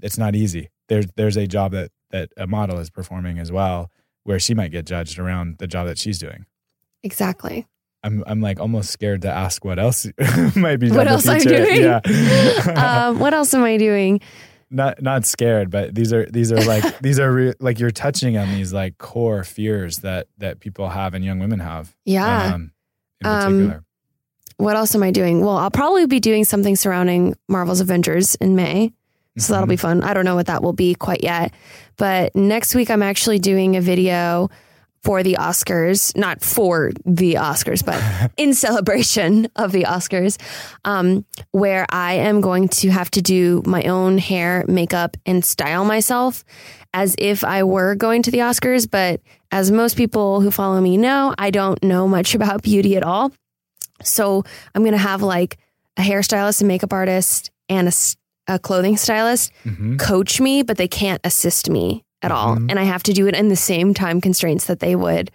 it's 0.00 0.16
not 0.16 0.36
easy. 0.36 0.70
There's 0.88 1.06
there's 1.16 1.36
a 1.36 1.48
job 1.48 1.72
that 1.72 1.90
that 2.12 2.28
a 2.36 2.46
model 2.46 2.78
is 2.78 2.88
performing 2.88 3.40
as 3.40 3.50
well, 3.50 3.90
where 4.22 4.38
she 4.38 4.54
might 4.54 4.70
get 4.70 4.86
judged 4.86 5.18
around 5.18 5.58
the 5.58 5.66
job 5.66 5.88
that 5.88 5.98
she's 5.98 6.20
doing. 6.20 6.46
Exactly. 7.02 7.66
I'm 8.04 8.22
I'm 8.28 8.40
like 8.40 8.60
almost 8.60 8.90
scared 8.90 9.22
to 9.22 9.28
ask 9.28 9.64
what 9.64 9.80
else 9.80 10.06
might 10.54 10.76
be. 10.76 10.88
What 10.88 11.08
else 11.08 11.26
I'm 11.26 11.40
doing? 11.40 11.82
Yeah. 11.82 11.98
um, 13.08 13.18
what 13.18 13.34
else 13.34 13.52
am 13.54 13.64
I 13.64 13.76
doing? 13.76 14.20
Not 14.72 15.02
not 15.02 15.24
scared, 15.24 15.70
but 15.70 15.94
these 15.94 16.12
are 16.12 16.26
these 16.26 16.52
are 16.52 16.62
like 16.64 16.98
these 17.00 17.20
are 17.20 17.32
re- 17.32 17.54
like 17.60 17.78
you're 17.78 17.90
touching 17.90 18.36
on 18.36 18.48
these 18.48 18.72
like 18.72 18.98
core 18.98 19.44
fears 19.44 19.98
that 19.98 20.28
that 20.38 20.60
people 20.60 20.88
have 20.88 21.14
and 21.14 21.24
young 21.24 21.38
women 21.38 21.60
have. 21.60 21.94
Yeah. 22.04 22.54
Um, 22.54 22.72
in 23.20 23.24
particular. 23.24 23.74
Um, 23.74 23.84
what 24.56 24.76
else 24.76 24.94
am 24.94 25.02
I 25.02 25.10
doing? 25.10 25.40
Well, 25.40 25.56
I'll 25.56 25.70
probably 25.70 26.06
be 26.06 26.20
doing 26.20 26.44
something 26.44 26.76
surrounding 26.76 27.34
Marvel's 27.48 27.80
Avengers 27.80 28.34
in 28.36 28.54
May. 28.54 28.92
So 29.38 29.44
mm-hmm. 29.44 29.52
that'll 29.52 29.66
be 29.66 29.76
fun. 29.76 30.02
I 30.02 30.14
don't 30.14 30.24
know 30.24 30.34
what 30.34 30.46
that 30.46 30.62
will 30.62 30.74
be 30.74 30.94
quite 30.94 31.22
yet. 31.22 31.54
But 31.96 32.36
next 32.36 32.74
week, 32.74 32.90
I'm 32.90 33.02
actually 33.02 33.38
doing 33.38 33.76
a 33.76 33.80
video 33.80 34.50
for 35.02 35.22
the 35.22 35.36
Oscars, 35.38 36.16
not 36.16 36.42
for 36.42 36.92
the 37.04 37.34
Oscars, 37.34 37.84
but 37.84 38.30
in 38.36 38.54
celebration 38.54 39.48
of 39.56 39.72
the 39.72 39.84
Oscars, 39.84 40.40
um, 40.84 41.24
where 41.50 41.86
I 41.90 42.14
am 42.14 42.40
going 42.40 42.68
to 42.68 42.90
have 42.90 43.10
to 43.12 43.22
do 43.22 43.62
my 43.66 43.82
own 43.84 44.18
hair, 44.18 44.64
makeup, 44.68 45.16
and 45.26 45.44
style 45.44 45.84
myself 45.84 46.44
as 46.94 47.14
if 47.18 47.42
I 47.42 47.64
were 47.64 47.94
going 47.94 48.22
to 48.22 48.30
the 48.30 48.38
Oscars. 48.38 48.88
But 48.88 49.20
as 49.50 49.70
most 49.70 49.96
people 49.96 50.40
who 50.40 50.50
follow 50.50 50.80
me 50.80 50.96
know, 50.96 51.34
I 51.36 51.50
don't 51.50 51.82
know 51.82 52.06
much 52.06 52.34
about 52.42 52.62
beauty 52.62 52.96
at 52.96 53.02
all. 53.02 53.32
So 54.04 54.44
I'm 54.74 54.82
going 54.82 54.92
to 54.92 54.98
have 54.98 55.22
like 55.22 55.58
a 55.96 56.02
hairstylist 56.02 56.60
and 56.60 56.68
makeup 56.68 56.92
artist 56.92 57.50
and 57.68 57.88
a, 57.88 57.92
a 58.48 58.58
clothing 58.58 58.96
stylist 58.96 59.52
mm-hmm. 59.64 59.96
coach 59.96 60.40
me, 60.40 60.62
but 60.62 60.76
they 60.76 60.88
can't 60.88 61.20
assist 61.24 61.70
me 61.70 62.04
at 62.22 62.30
all. 62.30 62.56
Mm-hmm. 62.56 62.70
And 62.70 62.78
I 62.78 62.84
have 62.84 63.02
to 63.04 63.12
do 63.12 63.26
it 63.26 63.34
in 63.34 63.48
the 63.48 63.56
same 63.56 63.94
time 63.94 64.20
constraints 64.20 64.66
that 64.66 64.80
they 64.80 64.96
would 64.96 65.30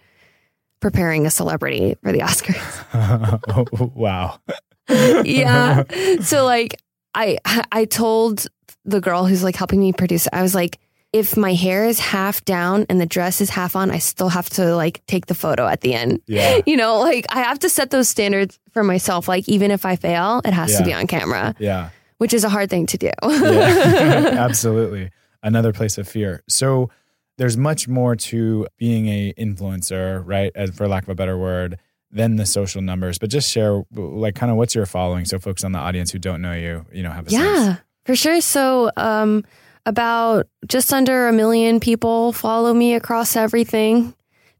preparing 0.80 1.26
a 1.26 1.30
celebrity 1.30 1.96
for 2.02 2.12
the 2.12 2.20
Oscars. 2.20 3.94
wow. 3.94 4.40
yeah. 4.88 5.84
So 6.22 6.44
like 6.44 6.80
I 7.14 7.38
I 7.70 7.84
told 7.84 8.46
the 8.84 9.00
girl 9.00 9.26
who's 9.26 9.42
like 9.42 9.56
helping 9.56 9.80
me 9.80 9.92
produce 9.92 10.26
I 10.32 10.42
was 10.42 10.54
like 10.54 10.78
if 11.12 11.36
my 11.36 11.54
hair 11.54 11.86
is 11.86 11.98
half 11.98 12.44
down 12.44 12.84
and 12.90 13.00
the 13.00 13.06
dress 13.06 13.40
is 13.40 13.48
half 13.48 13.74
on, 13.74 13.90
I 13.90 13.98
still 13.98 14.28
have 14.28 14.50
to 14.50 14.76
like 14.76 15.04
take 15.06 15.24
the 15.24 15.34
photo 15.34 15.66
at 15.66 15.80
the 15.80 15.94
end. 15.94 16.20
Yeah. 16.26 16.60
You 16.66 16.76
know, 16.76 16.98
like 16.98 17.24
I 17.30 17.40
have 17.40 17.58
to 17.60 17.70
set 17.70 17.90
those 17.90 18.10
standards 18.10 18.58
for 18.72 18.84
myself. 18.84 19.26
Like 19.26 19.48
even 19.48 19.70
if 19.70 19.86
I 19.86 19.96
fail, 19.96 20.42
it 20.44 20.52
has 20.52 20.72
yeah. 20.72 20.78
to 20.78 20.84
be 20.84 20.92
on 20.92 21.06
camera. 21.06 21.54
Yeah. 21.58 21.90
Which 22.18 22.34
is 22.34 22.44
a 22.44 22.48
hard 22.48 22.68
thing 22.68 22.86
to 22.86 22.98
do. 22.98 23.10
yeah. 23.22 24.36
Absolutely 24.38 25.10
another 25.42 25.72
place 25.72 25.98
of 25.98 26.08
fear. 26.08 26.42
So 26.48 26.90
there's 27.36 27.56
much 27.56 27.86
more 27.88 28.16
to 28.16 28.66
being 28.78 29.06
a 29.08 29.32
influencer, 29.38 30.22
right? 30.26 30.50
As 30.54 30.70
for 30.70 30.88
lack 30.88 31.04
of 31.04 31.08
a 31.08 31.14
better 31.14 31.38
word, 31.38 31.78
than 32.10 32.36
the 32.36 32.46
social 32.46 32.80
numbers. 32.80 33.18
But 33.18 33.30
just 33.30 33.50
share 33.50 33.82
like 33.94 34.34
kind 34.34 34.50
of 34.50 34.56
what's 34.56 34.74
your 34.74 34.86
following 34.86 35.24
so 35.24 35.38
folks 35.38 35.62
on 35.62 35.72
the 35.72 35.78
audience 35.78 36.10
who 36.10 36.18
don't 36.18 36.40
know 36.40 36.54
you, 36.54 36.86
you 36.92 37.02
know, 37.02 37.10
have 37.10 37.28
a 37.28 37.30
Yeah, 37.30 37.54
sense. 37.54 37.80
for 38.06 38.16
sure. 38.16 38.40
So 38.40 38.90
um 38.96 39.44
about 39.86 40.46
just 40.66 40.92
under 40.92 41.28
a 41.28 41.32
million 41.32 41.80
people 41.80 42.32
follow 42.32 42.72
me 42.74 42.94
across 42.94 43.36
everything. 43.36 44.14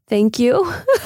Thank 0.07 0.39
you. 0.39 0.63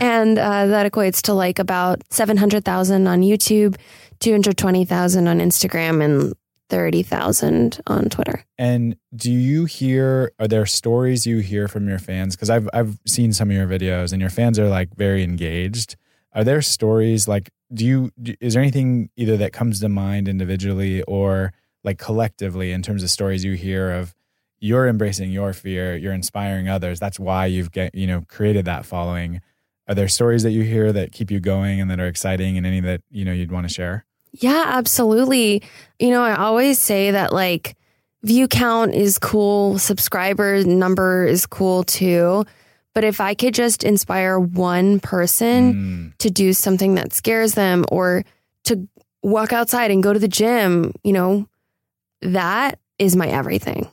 and 0.00 0.38
uh, 0.38 0.66
that 0.66 0.90
equates 0.90 1.22
to 1.22 1.32
like 1.32 1.58
about 1.58 2.02
700,000 2.10 3.06
on 3.06 3.22
YouTube, 3.22 3.76
220,000 4.20 5.28
on 5.28 5.38
Instagram, 5.38 6.04
and 6.04 6.34
30,000 6.68 7.80
on 7.86 8.08
Twitter. 8.08 8.44
And 8.58 8.96
do 9.14 9.30
you 9.30 9.64
hear 9.64 10.32
are 10.38 10.48
there 10.48 10.66
stories 10.66 11.26
you 11.26 11.38
hear 11.38 11.68
from 11.68 11.88
your 11.88 11.98
fans 11.98 12.36
cuz 12.36 12.50
I've 12.50 12.68
I've 12.72 12.98
seen 13.06 13.32
some 13.32 13.50
of 13.50 13.56
your 13.56 13.66
videos 13.66 14.12
and 14.12 14.20
your 14.20 14.30
fans 14.30 14.58
are 14.58 14.68
like 14.68 14.94
very 14.96 15.22
engaged. 15.22 15.96
Are 16.32 16.44
there 16.44 16.62
stories 16.62 17.28
like 17.28 17.50
do 17.72 17.84
you 17.84 18.10
is 18.40 18.54
there 18.54 18.62
anything 18.62 19.10
either 19.16 19.36
that 19.36 19.52
comes 19.52 19.80
to 19.80 19.88
mind 19.88 20.28
individually 20.28 21.02
or 21.02 21.52
like 21.84 21.98
collectively 21.98 22.72
in 22.72 22.82
terms 22.82 23.02
of 23.02 23.10
stories 23.10 23.44
you 23.44 23.52
hear 23.52 23.90
of 23.90 24.14
you're 24.58 24.88
embracing 24.88 25.30
your 25.30 25.52
fear, 25.52 25.96
you're 25.96 26.12
inspiring 26.12 26.68
others. 26.68 26.98
That's 26.98 27.20
why 27.20 27.46
you've 27.46 27.70
get, 27.70 27.94
you 27.94 28.06
know, 28.06 28.22
created 28.28 28.64
that 28.64 28.86
following. 28.86 29.40
Are 29.88 29.94
there 29.94 30.08
stories 30.08 30.42
that 30.42 30.50
you 30.50 30.62
hear 30.62 30.92
that 30.92 31.12
keep 31.12 31.30
you 31.30 31.40
going 31.40 31.80
and 31.80 31.90
that 31.90 32.00
are 32.00 32.06
exciting 32.06 32.56
and 32.56 32.66
any 32.66 32.80
that, 32.80 33.02
you 33.10 33.24
know, 33.24 33.32
you'd 33.32 33.52
want 33.52 33.68
to 33.68 33.72
share? 33.72 34.04
Yeah, 34.40 34.64
absolutely. 34.66 35.62
You 35.98 36.10
know, 36.10 36.22
I 36.22 36.36
always 36.36 36.80
say 36.80 37.10
that 37.12 37.32
like 37.32 37.76
view 38.22 38.48
count 38.48 38.94
is 38.94 39.18
cool, 39.18 39.78
subscriber 39.78 40.64
number 40.64 41.24
is 41.24 41.46
cool 41.46 41.84
too. 41.84 42.44
But 42.94 43.04
if 43.04 43.20
I 43.20 43.34
could 43.34 43.54
just 43.54 43.84
inspire 43.84 44.38
one 44.38 45.00
person 45.00 45.74
mm. 45.74 46.18
to 46.18 46.30
do 46.30 46.52
something 46.52 46.94
that 46.94 47.12
scares 47.12 47.52
them 47.52 47.84
or 47.90 48.24
to 48.64 48.88
walk 49.22 49.52
outside 49.52 49.90
and 49.90 50.02
go 50.02 50.12
to 50.12 50.18
the 50.18 50.28
gym, 50.28 50.94
you 51.04 51.12
know, 51.12 51.46
that 52.22 52.78
is 52.98 53.14
my 53.14 53.28
everything. 53.28 53.88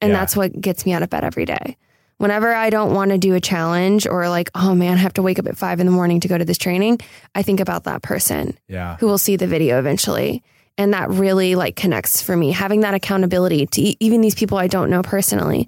And 0.00 0.12
yeah. 0.12 0.18
that's 0.18 0.36
what 0.36 0.58
gets 0.60 0.86
me 0.86 0.92
out 0.92 1.02
of 1.02 1.10
bed 1.10 1.24
every 1.24 1.44
day 1.44 1.76
whenever 2.20 2.54
I 2.54 2.68
don't 2.68 2.92
want 2.92 3.12
to 3.12 3.18
do 3.18 3.34
a 3.34 3.40
challenge 3.40 4.06
or 4.06 4.28
like, 4.28 4.50
oh 4.54 4.74
man, 4.74 4.92
I 4.92 5.00
have 5.00 5.14
to 5.14 5.22
wake 5.22 5.38
up 5.38 5.46
at 5.46 5.56
five 5.56 5.80
in 5.80 5.86
the 5.86 5.92
morning 5.92 6.20
to 6.20 6.28
go 6.28 6.36
to 6.36 6.44
this 6.44 6.58
training, 6.58 7.00
I 7.34 7.42
think 7.42 7.60
about 7.60 7.84
that 7.84 8.02
person 8.02 8.58
yeah. 8.68 8.98
who 8.98 9.06
will 9.06 9.16
see 9.16 9.36
the 9.36 9.46
video 9.46 9.78
eventually. 9.78 10.42
And 10.76 10.92
that 10.92 11.08
really 11.08 11.54
like 11.54 11.76
connects 11.76 12.20
for 12.20 12.36
me, 12.36 12.50
having 12.50 12.80
that 12.80 12.92
accountability 12.92 13.66
to 13.68 14.04
even 14.04 14.20
these 14.20 14.34
people 14.34 14.58
I 14.58 14.66
don't 14.66 14.90
know 14.90 15.02
personally. 15.02 15.66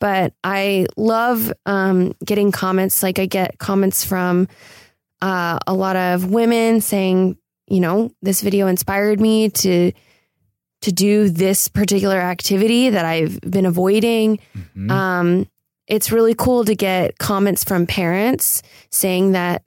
But 0.00 0.34
I 0.42 0.88
love 0.96 1.52
um, 1.66 2.14
getting 2.24 2.50
comments. 2.50 3.04
Like 3.04 3.20
I 3.20 3.26
get 3.26 3.58
comments 3.58 4.04
from 4.04 4.48
uh, 5.20 5.60
a 5.68 5.72
lot 5.72 5.94
of 5.94 6.28
women 6.32 6.80
saying, 6.80 7.38
you 7.68 7.78
know, 7.78 8.10
this 8.22 8.42
video 8.42 8.66
inspired 8.66 9.20
me 9.20 9.50
to 9.50 9.92
to 10.80 10.90
do 10.90 11.28
this 11.28 11.68
particular 11.68 12.16
activity 12.16 12.90
that 12.90 13.04
I've 13.04 13.40
been 13.40 13.66
avoiding. 13.66 14.40
Mm-hmm. 14.56 14.90
Um, 14.90 15.46
it's 15.92 16.10
really 16.10 16.34
cool 16.34 16.64
to 16.64 16.74
get 16.74 17.18
comments 17.18 17.64
from 17.64 17.86
parents 17.86 18.62
saying 18.88 19.32
that 19.32 19.62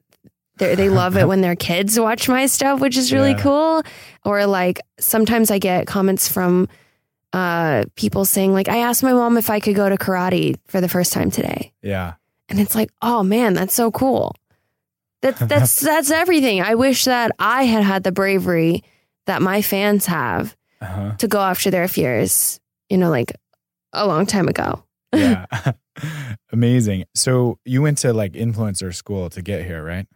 they 0.56 0.88
love 0.88 1.16
it 1.16 1.28
when 1.28 1.40
their 1.40 1.54
kids 1.54 2.00
watch 2.00 2.28
my 2.28 2.46
stuff, 2.46 2.80
which 2.80 2.96
is 2.96 3.12
really 3.12 3.30
yeah. 3.30 3.42
cool. 3.42 3.82
Or 4.24 4.44
like 4.46 4.80
sometimes 4.98 5.52
I 5.52 5.60
get 5.60 5.86
comments 5.86 6.28
from 6.28 6.68
uh, 7.32 7.84
people 7.94 8.24
saying 8.24 8.52
like, 8.52 8.68
I 8.68 8.78
asked 8.78 9.04
my 9.04 9.12
mom 9.12 9.36
if 9.36 9.50
I 9.50 9.60
could 9.60 9.76
go 9.76 9.88
to 9.88 9.96
karate 9.96 10.56
for 10.66 10.80
the 10.80 10.88
first 10.88 11.12
time 11.12 11.30
today. 11.30 11.72
Yeah. 11.80 12.14
And 12.48 12.58
it's 12.58 12.74
like, 12.74 12.90
oh 13.02 13.22
man, 13.22 13.54
that's 13.54 13.74
so 13.74 13.92
cool. 13.92 14.34
That's 15.22 15.38
that's 15.46 15.80
that's 15.80 16.10
everything. 16.10 16.60
I 16.60 16.74
wish 16.74 17.04
that 17.04 17.30
I 17.38 17.64
had 17.64 17.84
had 17.84 18.02
the 18.02 18.10
bravery 18.10 18.82
that 19.26 19.42
my 19.42 19.62
fans 19.62 20.06
have 20.06 20.56
uh-huh. 20.80 21.14
to 21.18 21.28
go 21.28 21.38
after 21.38 21.70
their 21.70 21.86
fears. 21.86 22.58
You 22.90 22.98
know, 22.98 23.10
like 23.10 23.32
a 23.92 24.08
long 24.08 24.26
time 24.26 24.48
ago. 24.48 24.82
Yeah. 25.16 25.46
Amazing. 26.52 27.04
So 27.14 27.58
you 27.64 27.82
went 27.82 27.98
to 27.98 28.12
like 28.12 28.32
influencer 28.32 28.94
school 28.94 29.30
to 29.30 29.42
get 29.42 29.64
here, 29.64 29.82
right? 29.82 30.06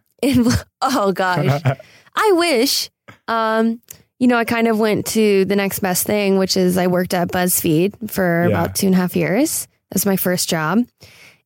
oh 0.81 1.11
gosh. 1.13 1.61
I 2.15 2.31
wish. 2.33 2.89
Um, 3.27 3.81
you 4.19 4.27
know, 4.27 4.37
I 4.37 4.45
kind 4.45 4.67
of 4.67 4.77
went 4.77 5.07
to 5.07 5.45
the 5.45 5.55
next 5.55 5.79
best 5.79 6.05
thing, 6.05 6.37
which 6.37 6.55
is 6.55 6.77
I 6.77 6.87
worked 6.87 7.13
at 7.13 7.29
BuzzFeed 7.29 8.11
for 8.11 8.43
Yeah. 8.47 8.49
about 8.49 8.75
two 8.75 8.85
and 8.87 8.95
a 8.95 8.97
half 8.99 9.15
years. 9.15 9.67
That's 9.89 10.05
my 10.05 10.15
first 10.15 10.47
job. 10.47 10.79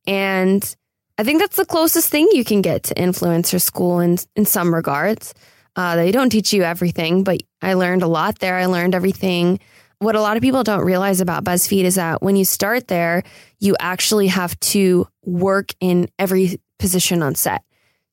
And 0.05 0.75
I 1.17 1.23
think 1.23 1.39
that's 1.39 1.55
the 1.55 1.65
closest 1.65 2.09
thing 2.09 2.27
you 2.33 2.43
can 2.43 2.61
get 2.61 2.83
to 2.83 2.93
influencer 2.95 3.61
school 3.61 3.99
in, 4.01 4.17
in 4.35 4.45
some 4.45 4.75
regards. 4.75 5.33
Uh, 5.77 5.95
they 5.95 6.11
don't 6.11 6.29
teach 6.29 6.53
you 6.53 6.63
everything, 6.63 7.23
but 7.23 7.41
I 7.61 7.73
learned 7.73 8.03
a 8.03 8.07
lot 8.07 8.39
there. 8.39 8.55
I 8.57 8.65
learned 8.65 8.93
everything. 8.95 9.59
What 10.05 10.15
a 10.15 10.21
lot 10.21 10.37
of 10.37 10.43
people 10.43 10.63
don't 10.63 10.85
realize 10.85 11.19
about 11.19 11.43
BuzzFeed 11.43 11.83
is 11.83 11.95
that 11.95 12.21
when 12.21 12.35
you 12.35 12.45
start 12.45 12.87
there, 12.89 13.23
you 13.59 13.75
actually 13.79 14.27
have 14.27 14.57
to 14.59 15.07
work 15.23 15.69
in 15.79 16.09
every 16.19 16.59
position 16.77 17.23
on 17.23 17.33
set 17.33 17.63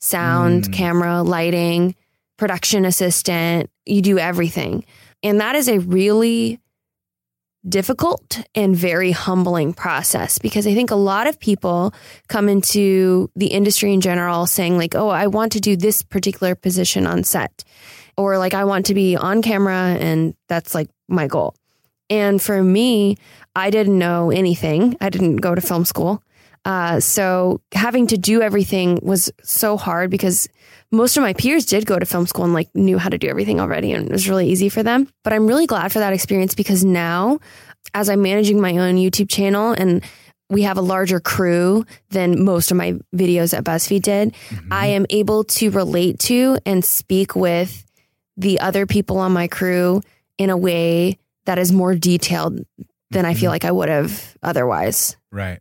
sound, 0.00 0.64
Mm. 0.64 0.72
camera, 0.72 1.22
lighting, 1.22 1.94
production 2.38 2.87
assistant. 2.87 3.68
You 3.85 4.00
do 4.00 4.18
everything. 4.18 4.87
And 5.22 5.38
that 5.42 5.55
is 5.55 5.68
a 5.68 5.81
really 5.81 6.61
difficult 7.68 8.40
and 8.55 8.74
very 8.74 9.12
humbling 9.12 9.74
process 9.74 10.38
because 10.38 10.66
I 10.66 10.72
think 10.74 10.90
a 10.90 10.96
lot 10.96 11.26
of 11.26 11.38
people 11.38 11.92
come 12.28 12.48
into 12.48 13.31
the 13.37 13.48
industry 13.48 13.92
in 13.92 14.00
general 14.00 14.46
saying, 14.46 14.78
like, 14.78 14.94
oh, 14.94 15.11
I 15.11 15.26
want 15.26 15.52
to 15.52 15.61
do 15.61 15.76
this 15.76 16.02
particular 16.02 16.55
position 16.55 17.07
on 17.07 17.22
set, 17.22 17.64
or 18.16 18.38
like, 18.38 18.55
I 18.55 18.64
want 18.64 18.87
to 18.87 18.94
be 18.94 19.14
on 19.14 19.42
camera 19.42 19.96
and 20.00 20.35
that's 20.48 20.74
like 20.74 20.88
my 21.07 21.26
goal. 21.26 21.55
And 22.12 22.42
for 22.42 22.62
me, 22.62 23.16
I 23.57 23.70
didn't 23.70 23.98
know 23.98 24.31
anything, 24.31 24.98
I 25.01 25.09
didn't 25.09 25.37
go 25.37 25.55
to 25.55 25.62
film 25.62 25.87
school. 25.87 26.22
Uh, 26.62 27.01
so 27.01 27.62
having 27.72 28.07
to 28.09 28.18
do 28.18 28.42
everything 28.42 28.98
was 29.03 29.33
so 29.42 29.79
hard 29.79 30.11
because 30.11 30.46
most 30.90 31.16
of 31.16 31.22
my 31.22 31.33
peers 31.33 31.64
did 31.64 31.87
go 31.87 31.98
to 31.98 32.05
film 32.05 32.27
school 32.27 32.44
and 32.44 32.53
like 32.53 32.68
knew 32.75 32.98
how 32.98 33.09
to 33.09 33.16
do 33.16 33.29
everything 33.29 33.61
already 33.61 33.92
and 33.92 34.07
it 34.07 34.12
was 34.12 34.29
really 34.29 34.46
easy 34.46 34.68
for 34.68 34.83
them. 34.83 35.09
But 35.25 35.33
I'm 35.33 35.46
really 35.46 35.66
glad 35.66 35.90
for 35.90 36.01
that 36.01 36.12
experience 36.12 36.55
because 36.55 36.85
now 36.85 37.40
as 37.94 38.11
I'm 38.11 38.20
managing 38.20 38.61
my 38.61 38.77
own 38.77 38.96
YouTube 38.96 39.31
channel 39.31 39.72
and 39.72 40.05
we 40.51 40.62
have 40.62 40.77
a 40.77 40.83
larger 40.83 41.18
crew 41.18 41.87
than 42.11 42.44
most 42.44 42.70
of 42.70 42.77
my 42.77 42.98
videos 43.16 43.57
at 43.57 43.64
BuzzFeed 43.64 44.03
did, 44.03 44.35
I 44.70 44.88
am 44.88 45.07
able 45.09 45.44
to 45.44 45.70
relate 45.70 46.18
to 46.20 46.59
and 46.66 46.85
speak 46.85 47.35
with 47.35 47.87
the 48.37 48.61
other 48.61 48.85
people 48.85 49.16
on 49.16 49.33
my 49.33 49.48
crew 49.48 50.03
in 50.37 50.51
a 50.51 50.57
way 50.59 51.18
that 51.46 51.59
is 51.59 51.72
more 51.72 51.94
detailed 51.94 52.61
than 53.11 53.24
I 53.24 53.35
feel 53.35 53.50
like 53.50 53.64
I 53.64 53.70
would 53.72 53.88
have 53.88 54.37
otherwise. 54.42 55.16
Right. 55.31 55.61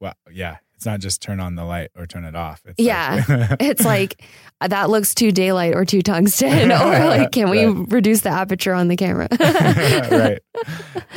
Well, 0.00 0.14
yeah. 0.30 0.56
It's 0.74 0.84
not 0.84 1.00
just 1.00 1.22
turn 1.22 1.40
on 1.40 1.54
the 1.54 1.64
light 1.64 1.90
or 1.96 2.06
turn 2.06 2.24
it 2.24 2.36
off. 2.36 2.60
It's 2.66 2.74
Yeah. 2.78 3.24
like- 3.28 3.62
It's 3.62 3.84
like 3.84 4.22
that 4.60 4.90
looks 4.90 5.14
too 5.14 5.32
daylight 5.32 5.74
or 5.74 5.86
too 5.86 6.02
tungsten, 6.02 6.70
or 6.72 6.74
like, 7.06 7.32
can 7.32 7.48
we 7.48 7.64
Right. 7.64 7.86
reduce 7.90 8.20
the 8.20 8.28
aperture 8.28 8.74
on 8.74 8.88
the 8.88 8.96
camera? 8.96 9.26
right. 9.40 10.38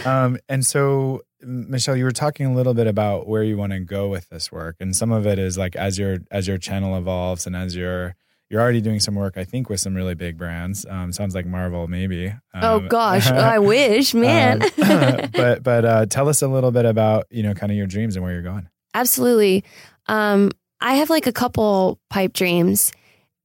Um, 0.06 0.38
and 0.47 0.65
so, 0.65 1.21
Michelle, 1.41 1.97
you 1.97 2.06
were 2.06 2.12
talking 2.12 2.45
a 2.45 2.54
little 2.54 2.73
bit 2.73 2.88
about 2.88 3.28
where 3.28 3.43
you 3.43 3.58
want 3.58 3.73
to 3.73 3.80
go 3.82 4.08
with 4.08 4.30
this 4.30 4.49
work, 4.52 4.78
and 4.80 4.95
some 4.95 5.12
of 5.12 5.28
it 5.28 5.38
is 5.39 5.58
like 5.58 5.75
as 5.75 5.97
your 5.99 6.19
as 6.32 6.47
your 6.47 6.58
channel 6.58 6.97
evolves 6.97 7.45
and 7.45 7.56
as 7.56 7.75
you're 7.75 8.15
you're 8.49 8.62
already 8.62 8.81
doing 8.81 8.99
some 8.99 9.15
work, 9.15 9.38
I 9.38 9.43
think, 9.43 9.69
with 9.69 9.79
some 9.79 9.93
really 9.93 10.15
big 10.15 10.38
brands. 10.38 10.85
Um, 10.89 11.12
sounds 11.12 11.35
like 11.35 11.45
Marvel, 11.45 11.88
maybe. 11.88 12.33
oh 12.55 12.77
Um, 12.77 12.88
gosh, 12.88 13.27
I 13.31 13.59
wish, 13.59 14.13
man. 14.13 14.63
um, 14.63 14.69
but 15.31 15.62
but 15.63 15.85
uh, 15.85 16.05
tell 16.07 16.27
us 16.29 16.41
a 16.41 16.47
little 16.47 16.71
bit 16.71 16.85
about 16.85 17.25
you 17.29 17.43
know 17.43 17.53
kind 17.53 17.71
of 17.71 17.77
your 17.77 17.88
dreams 17.88 18.15
and 18.15 18.23
where 18.23 18.33
you're 18.33 18.41
going. 18.41 18.67
Absolutely. 18.93 19.63
Um, 20.07 20.51
I 20.81 20.95
have 20.95 21.09
like 21.09 21.27
a 21.27 21.31
couple 21.31 21.99
pipe 22.09 22.33
dreams. 22.33 22.91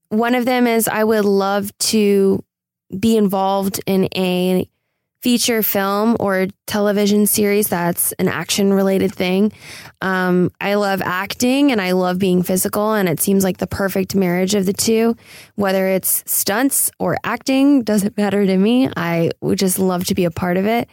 One 0.09 0.33
of 0.35 0.45
them 0.45 0.65
is 0.67 0.87
I 0.87 1.03
would 1.03 1.25
love 1.25 1.75
to 1.79 2.43
be 2.97 3.17
involved 3.17 3.81
in 3.85 4.07
a 4.15 4.69
feature 5.25 5.63
film 5.63 6.15
or 6.19 6.45
television 6.67 7.25
series 7.25 7.67
that's 7.67 8.11
an 8.19 8.27
action 8.27 8.71
related 8.71 9.11
thing. 9.11 9.51
Um, 9.99 10.51
I 10.61 10.75
love 10.75 11.01
acting 11.01 11.71
and 11.71 11.81
I 11.81 11.93
love 11.93 12.19
being 12.19 12.43
physical, 12.43 12.93
and 12.93 13.09
it 13.09 13.19
seems 13.19 13.43
like 13.43 13.57
the 13.57 13.65
perfect 13.65 14.13
marriage 14.13 14.53
of 14.53 14.67
the 14.67 14.73
two. 14.73 15.17
Whether 15.55 15.87
it's 15.87 16.23
stunts 16.27 16.91
or 16.99 17.17
acting, 17.23 17.81
doesn't 17.91 18.15
matter 18.19 18.45
to 18.45 18.55
me. 18.55 18.87
I 18.95 19.31
would 19.41 19.57
just 19.57 19.79
love 19.79 20.05
to 20.05 20.13
be 20.13 20.25
a 20.25 20.31
part 20.31 20.57
of 20.57 20.67
it. 20.67 20.87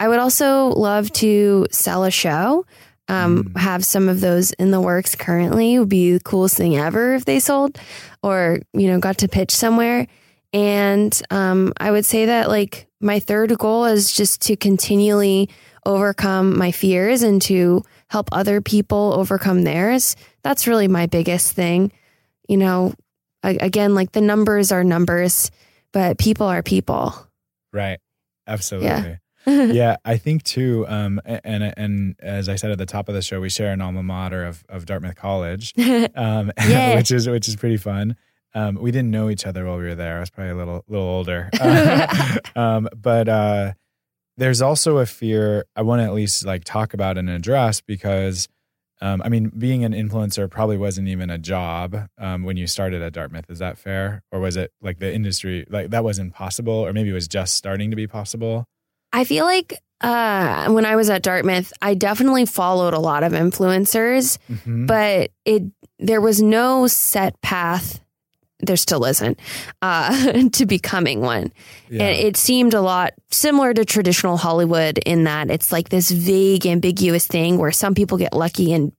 I 0.00 0.08
would 0.08 0.18
also 0.18 0.70
love 0.70 1.12
to 1.12 1.68
sell 1.70 2.02
a 2.02 2.10
show 2.10 2.66
um, 3.08 3.54
have 3.54 3.84
some 3.84 4.08
of 4.08 4.20
those 4.20 4.50
in 4.54 4.72
the 4.72 4.80
works 4.80 5.14
currently. 5.14 5.74
It 5.74 5.78
would 5.78 5.88
be 5.88 6.14
the 6.14 6.20
coolest 6.20 6.56
thing 6.56 6.76
ever 6.76 7.14
if 7.14 7.24
they 7.24 7.38
sold 7.38 7.78
or, 8.20 8.58
you 8.72 8.88
know, 8.88 8.98
got 8.98 9.18
to 9.18 9.28
pitch 9.28 9.52
somewhere. 9.52 10.08
And 10.56 11.22
um, 11.30 11.74
I 11.76 11.90
would 11.90 12.06
say 12.06 12.24
that 12.26 12.48
like 12.48 12.88
my 12.98 13.20
third 13.20 13.58
goal 13.58 13.84
is 13.84 14.10
just 14.10 14.40
to 14.42 14.56
continually 14.56 15.50
overcome 15.84 16.56
my 16.56 16.72
fears 16.72 17.22
and 17.22 17.42
to 17.42 17.82
help 18.08 18.30
other 18.32 18.62
people 18.62 19.12
overcome 19.18 19.64
theirs. 19.64 20.16
That's 20.42 20.66
really 20.66 20.88
my 20.88 21.04
biggest 21.04 21.52
thing. 21.52 21.92
You 22.48 22.56
know, 22.56 22.94
again, 23.42 23.94
like 23.94 24.12
the 24.12 24.22
numbers 24.22 24.72
are 24.72 24.82
numbers, 24.82 25.50
but 25.92 26.16
people 26.16 26.46
are 26.46 26.62
people. 26.62 27.14
Right. 27.74 27.98
Absolutely. 28.46 29.18
yeah, 29.46 29.96
I 30.06 30.16
think 30.16 30.42
too. 30.42 30.86
Um, 30.88 31.20
and 31.26 31.64
and 31.76 32.16
as 32.18 32.48
I 32.48 32.56
said 32.56 32.70
at 32.70 32.78
the 32.78 32.86
top 32.86 33.10
of 33.10 33.14
the 33.14 33.20
show, 33.20 33.42
we 33.42 33.50
share 33.50 33.72
an 33.72 33.82
alma 33.82 34.02
mater 34.02 34.42
of 34.46 34.64
of 34.70 34.86
Dartmouth 34.86 35.16
College, 35.16 35.74
um, 36.14 36.50
which 36.94 37.10
is 37.10 37.28
which 37.28 37.46
is 37.46 37.56
pretty 37.56 37.76
fun. 37.76 38.16
Um, 38.56 38.76
we 38.76 38.90
didn't 38.90 39.10
know 39.10 39.28
each 39.30 39.46
other 39.46 39.66
while 39.66 39.76
we 39.76 39.84
were 39.84 39.94
there. 39.94 40.16
I 40.16 40.20
was 40.20 40.30
probably 40.30 40.52
a 40.52 40.56
little 40.56 40.84
little 40.88 41.06
older, 41.06 41.50
um, 42.56 42.88
but 42.96 43.28
uh, 43.28 43.72
there's 44.36 44.60
also 44.62 44.98
a 44.98 45.06
fear 45.06 45.64
I 45.76 45.82
want 45.82 46.00
to 46.00 46.04
at 46.04 46.14
least 46.14 46.44
like 46.46 46.64
talk 46.64 46.94
about 46.94 47.18
and 47.18 47.30
address 47.30 47.80
because. 47.80 48.48
Um, 49.02 49.20
I 49.22 49.28
mean, 49.28 49.50
being 49.50 49.84
an 49.84 49.92
influencer 49.92 50.50
probably 50.50 50.78
wasn't 50.78 51.08
even 51.08 51.28
a 51.28 51.36
job 51.36 52.08
um, 52.16 52.44
when 52.44 52.56
you 52.56 52.66
started 52.66 53.02
at 53.02 53.12
Dartmouth. 53.12 53.50
Is 53.50 53.58
that 53.58 53.76
fair, 53.76 54.22
or 54.32 54.40
was 54.40 54.56
it 54.56 54.72
like 54.80 55.00
the 55.00 55.12
industry 55.14 55.66
like 55.68 55.90
that 55.90 56.02
wasn't 56.02 56.32
possible, 56.32 56.72
or 56.72 56.94
maybe 56.94 57.10
it 57.10 57.12
was 57.12 57.28
just 57.28 57.56
starting 57.56 57.90
to 57.90 57.96
be 57.96 58.06
possible? 58.06 58.64
I 59.12 59.24
feel 59.24 59.44
like 59.44 59.78
uh, 60.00 60.70
when 60.72 60.86
I 60.86 60.96
was 60.96 61.10
at 61.10 61.22
Dartmouth, 61.22 61.74
I 61.82 61.92
definitely 61.92 62.46
followed 62.46 62.94
a 62.94 62.98
lot 62.98 63.22
of 63.22 63.32
influencers, 63.32 64.38
Mhm. 64.50 64.86
but 64.86 65.30
it 65.44 65.64
there 65.98 66.22
was 66.22 66.40
no 66.40 66.86
set 66.86 67.38
path. 67.42 68.00
There 68.60 68.76
still 68.76 69.04
isn't 69.04 69.38
uh, 69.82 70.48
to 70.52 70.64
becoming 70.66 71.20
one, 71.20 71.52
Yeah. 71.90 72.04
and 72.04 72.16
it 72.16 72.36
seemed 72.38 72.72
a 72.72 72.80
lot 72.80 73.12
similar 73.30 73.74
to 73.74 73.84
traditional 73.84 74.38
Hollywood 74.38 74.96
in 74.98 75.24
that 75.24 75.50
it's 75.50 75.72
like 75.72 75.90
this 75.90 76.10
vague, 76.10 76.66
ambiguous 76.66 77.26
thing 77.26 77.58
where 77.58 77.70
some 77.72 77.94
people 77.94 78.16
get 78.16 78.32
lucky 78.32 78.72
and 78.72 78.92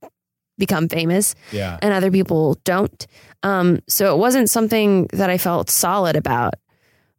become 0.59 0.87
famous, 0.89 1.33
yeah. 1.51 1.79
and 1.81 1.91
other 1.93 2.11
people 2.11 2.59
don't. 2.65 3.07
Um, 3.41 3.79
so 3.87 4.13
it 4.13 4.19
wasn't 4.19 4.49
something 4.49 5.07
that 5.13 5.29
I 5.31 5.37
felt 5.39 5.69
solid 5.71 6.15
about. 6.15 6.53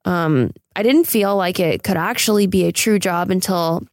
Um, 0.05 0.53
I 0.77 0.83
didn't 0.85 1.05
feel 1.07 1.37
like 1.37 1.59
it 1.59 1.83
could 1.83 1.97
actually 1.97 2.47
be 2.47 2.65
a 2.67 2.73
true 2.73 2.99
job 3.01 3.31
until 3.31 3.85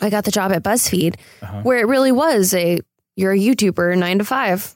I 0.00 0.10
got 0.10 0.24
the 0.24 0.30
job 0.30 0.52
at 0.52 0.62
BuzzFeed, 0.62 1.16
Uh-huh. 1.42 1.62
where 1.62 1.78
it 1.78 1.86
really 1.86 2.12
was 2.12 2.52
a 2.54 2.80
you're 3.16 3.32
a 3.32 3.38
YouTuber 3.38 3.96
nine 3.96 4.18
to 4.18 4.24
five. 4.24 4.74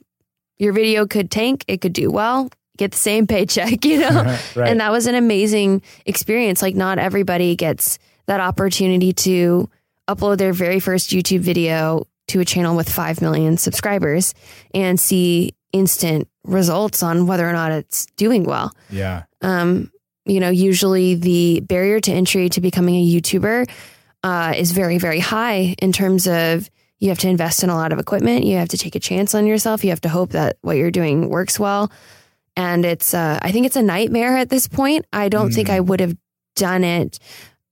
Your 0.57 0.73
video 0.73 1.05
could 1.05 1.29
tank, 1.29 1.63
it 1.67 1.81
could 1.81 1.93
do 1.93 2.09
well, 2.11 2.49
get 2.77 2.91
the 2.91 2.97
same 2.97 3.27
paycheck, 3.27 3.83
you 3.85 3.99
know? 3.99 4.37
right. 4.55 4.69
And 4.69 4.79
that 4.79 4.91
was 4.91 5.07
an 5.07 5.15
amazing 5.15 5.81
experience. 6.05 6.61
Like, 6.61 6.75
not 6.75 6.99
everybody 6.99 7.55
gets 7.55 7.99
that 8.27 8.39
opportunity 8.39 9.13
to 9.13 9.69
upload 10.07 10.37
their 10.37 10.53
very 10.53 10.79
first 10.79 11.09
YouTube 11.09 11.39
video 11.39 12.07
to 12.27 12.39
a 12.39 12.45
channel 12.45 12.75
with 12.75 12.89
5 12.89 13.21
million 13.21 13.57
subscribers 13.57 14.33
and 14.73 14.99
see 14.99 15.53
instant 15.73 16.27
results 16.43 17.03
on 17.03 17.27
whether 17.27 17.47
or 17.47 17.53
not 17.53 17.71
it's 17.71 18.05
doing 18.17 18.43
well. 18.43 18.71
yeah. 18.89 19.23
Um, 19.41 19.91
you 20.25 20.41
know, 20.41 20.49
usually 20.49 21.15
the 21.15 21.61
barrier 21.61 22.01
to 22.01 22.11
entry 22.11 22.49
to 22.49 22.59
becoming 22.59 22.95
a 22.95 23.07
YouTuber 23.07 23.69
uh, 24.23 24.53
is 24.57 24.71
very, 24.71 24.97
very 24.97 25.19
high 25.19 25.75
in 25.81 25.93
terms 25.93 26.27
of 26.27 26.69
you 26.99 27.09
have 27.09 27.19
to 27.19 27.29
invest 27.29 27.63
in 27.63 27.69
a 27.69 27.75
lot 27.75 27.93
of 27.93 27.99
equipment. 27.99 28.43
You 28.43 28.57
have 28.57 28.69
to 28.69 28.77
take 28.77 28.95
a 28.95 28.99
chance 28.99 29.35
on 29.35 29.47
yourself. 29.47 29.83
You 29.83 29.91
have 29.91 30.01
to 30.01 30.09
hope 30.09 30.31
that 30.31 30.57
what 30.61 30.77
you're 30.77 30.91
doing 30.91 31.29
works 31.29 31.59
well. 31.59 31.91
And 32.57 32.83
it's, 32.83 33.13
uh, 33.13 33.39
I 33.41 33.51
think 33.53 33.67
it's 33.67 33.75
a 33.77 33.81
nightmare 33.83 34.35
at 34.35 34.49
this 34.49 34.67
point. 34.67 35.05
I 35.13 35.29
don't 35.29 35.53
think 35.53 35.69
Mm. 35.69 35.73
I 35.75 35.79
would 35.79 35.99
have 36.01 36.17
done 36.55 36.83
it 36.83 37.19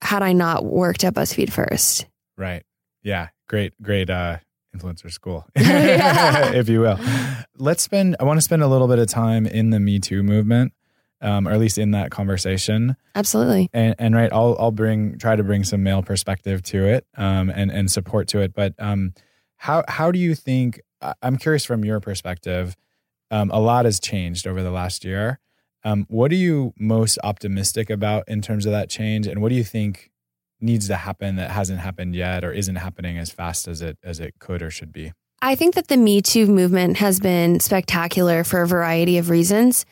had 0.00 0.22
I 0.22 0.32
not 0.32 0.64
worked 0.64 1.04
at 1.04 1.12
BuzzFeed 1.12 1.50
first. 1.50 2.06
Right. 2.38 2.62
Yeah. 3.02 3.28
Great, 3.48 3.72
great 3.82 4.08
uh 4.08 4.38
influencer 4.74 5.10
school. 5.10 5.44
If 5.56 6.68
you 6.68 6.80
will. 6.80 6.98
Let's 7.58 7.82
spend 7.82 8.16
I 8.20 8.24
want 8.24 8.38
to 8.38 8.42
spend 8.42 8.62
a 8.62 8.66
little 8.68 8.88
bit 8.88 8.98
of 8.98 9.08
time 9.08 9.46
in 9.46 9.70
the 9.70 9.80
Me 9.80 9.98
Too 9.98 10.22
movement. 10.22 10.72
Um, 11.22 11.48
or 11.48 11.52
at 11.52 11.58
least 11.58 11.78
in 11.78 11.92
that 11.92 12.10
conversation. 12.10 12.94
Absolutely. 13.14 13.70
And 13.72 13.94
and 13.98 14.14
right, 14.14 14.30
I'll 14.32 14.54
I'll 14.60 14.70
bring 14.70 15.16
try 15.18 15.34
to 15.34 15.42
bring 15.42 15.64
some 15.64 15.82
male 15.82 16.02
perspective 16.02 16.62
to 16.64 16.84
it, 16.86 17.06
um, 17.16 17.48
and 17.48 17.70
and 17.70 17.90
support 17.90 18.28
to 18.28 18.40
it. 18.40 18.52
But 18.52 18.74
um 18.78 19.14
how 19.56 19.82
how 19.88 20.12
do 20.12 20.18
you 20.18 20.34
think 20.34 20.80
I'm 21.22 21.38
curious 21.38 21.64
from 21.64 21.84
your 21.86 22.00
perspective, 22.00 22.76
um, 23.30 23.50
a 23.50 23.60
lot 23.60 23.84
has 23.84 24.00
changed 24.00 24.46
over 24.46 24.62
the 24.62 24.70
last 24.70 25.04
year. 25.04 25.40
Um, 25.84 26.06
what 26.08 26.32
are 26.32 26.36
you 26.36 26.72
most 26.78 27.18
optimistic 27.22 27.90
about 27.90 28.24
in 28.28 28.42
terms 28.42 28.66
of 28.66 28.72
that 28.72 28.88
change, 28.88 29.26
and 29.26 29.40
what 29.40 29.50
do 29.50 29.54
you 29.54 29.64
think 29.64 30.10
needs 30.60 30.88
to 30.88 30.96
happen 30.96 31.36
that 31.36 31.50
hasn't 31.50 31.80
happened 31.80 32.16
yet 32.16 32.44
or 32.44 32.52
isn't 32.52 32.76
happening 32.76 33.18
as 33.18 33.30
fast 33.30 33.68
as 33.68 33.82
it 33.82 33.98
as 34.02 34.18
it 34.20 34.34
could 34.38 34.62
or 34.62 34.70
should 34.70 34.92
be? 34.92 35.12
I 35.42 35.54
think 35.54 35.74
that 35.74 35.88
the 35.88 35.96
Me 35.96 36.22
Too 36.22 36.46
movement 36.46 36.96
has 36.96 37.20
been 37.20 37.60
spectacular 37.60 38.42
for 38.42 38.62
a 38.62 38.66
variety 38.66 39.18
of 39.18 39.30
reasons. 39.30 39.84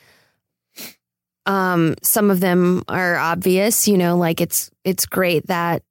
Um, 1.45 1.95
some 2.01 2.31
of 2.31 2.39
them 2.39 2.83
are 2.87 3.15
obvious, 3.15 3.87
you 3.87 3.97
know, 3.97 4.17
like 4.17 4.41
it's 4.41 4.71
it's 4.83 5.05
great 5.05 5.47
that 5.47 5.83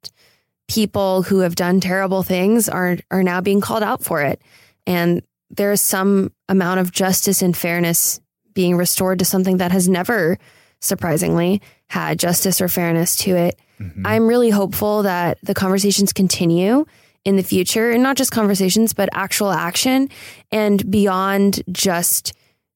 people 0.69 1.23
who 1.23 1.41
have 1.41 1.55
done 1.55 1.81
terrible 1.81 2.23
things 2.23 2.69
are 2.69 2.99
are 3.11 3.23
now 3.23 3.41
being 3.41 3.61
called 3.61 3.83
out 3.83 4.03
for 4.03 4.21
it. 4.23 4.43
And 4.87 5.23
there 5.51 5.73
is 5.73 5.81
some 5.81 6.33
amount 6.49 6.81
of 6.81 6.93
justice 6.93 7.43
and 7.43 7.57
fairness 7.57 8.21
being 8.55 8.77
restored 8.77 9.19
to 9.19 9.25
something 9.25 9.59
that 9.59 9.73
has 9.73 9.89
never, 9.89 10.39
surprisingly, 10.81 11.61
had 11.89 12.19
justice 12.19 12.61
or 12.61 12.69
fairness 12.69 13.17
to 13.17 13.37
it. 13.37 13.59
Mm-hmm. 13.81 14.07
I'm 14.07 14.27
really 14.27 14.51
hopeful 14.51 15.03
that 15.03 15.39
the 15.43 15.55
conversations 15.55 16.13
continue 16.13 16.87
in 17.25 17.37
the 17.37 17.43
future, 17.43 17.91
and 17.91 18.03
not 18.03 18.17
just 18.17 18.31
conversations, 18.31 18.93
but 18.93 19.09
actual 19.13 19.51
action 19.51 20.11
and 20.53 20.91
beyond 20.91 21.63
just, 21.73 22.35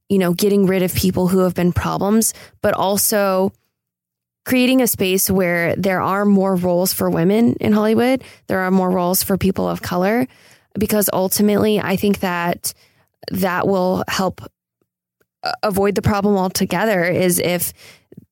you 0.09 0.19
know, 0.19 0.33
getting 0.33 0.67
rid 0.67 0.83
of 0.83 0.95
people 0.95 1.29
who 1.29 1.41
have 1.41 1.55
been 1.55 1.73
problems, 1.73 2.33
but 2.63 2.73
also 2.73 3.53
creating 4.47 4.81
a 4.81 4.87
space 4.87 5.31
where 5.31 5.77
there 5.77 6.01
are 6.01 6.25
more 6.25 6.57
roles 6.57 6.95
for 6.95 7.11
women 7.11 7.53
in 7.61 7.73
Hollywood, 7.73 8.25
there 8.47 8.61
are 8.61 8.71
more 8.71 8.91
roles 8.91 9.23
for 9.23 9.37
people 9.37 9.69
of 9.69 9.83
color, 9.83 10.27
because 10.79 11.09
ultimately 11.13 11.81
I 11.81 11.97
think 11.97 12.21
that 12.21 12.75
that 13.31 13.67
will 13.67 14.05
help 14.09 14.43
uh, 15.43 15.53
avoid 15.63 15.95
the 15.95 16.03
problem 16.03 16.37
altogether 16.37 17.05
is 17.05 17.39
if 17.39 17.73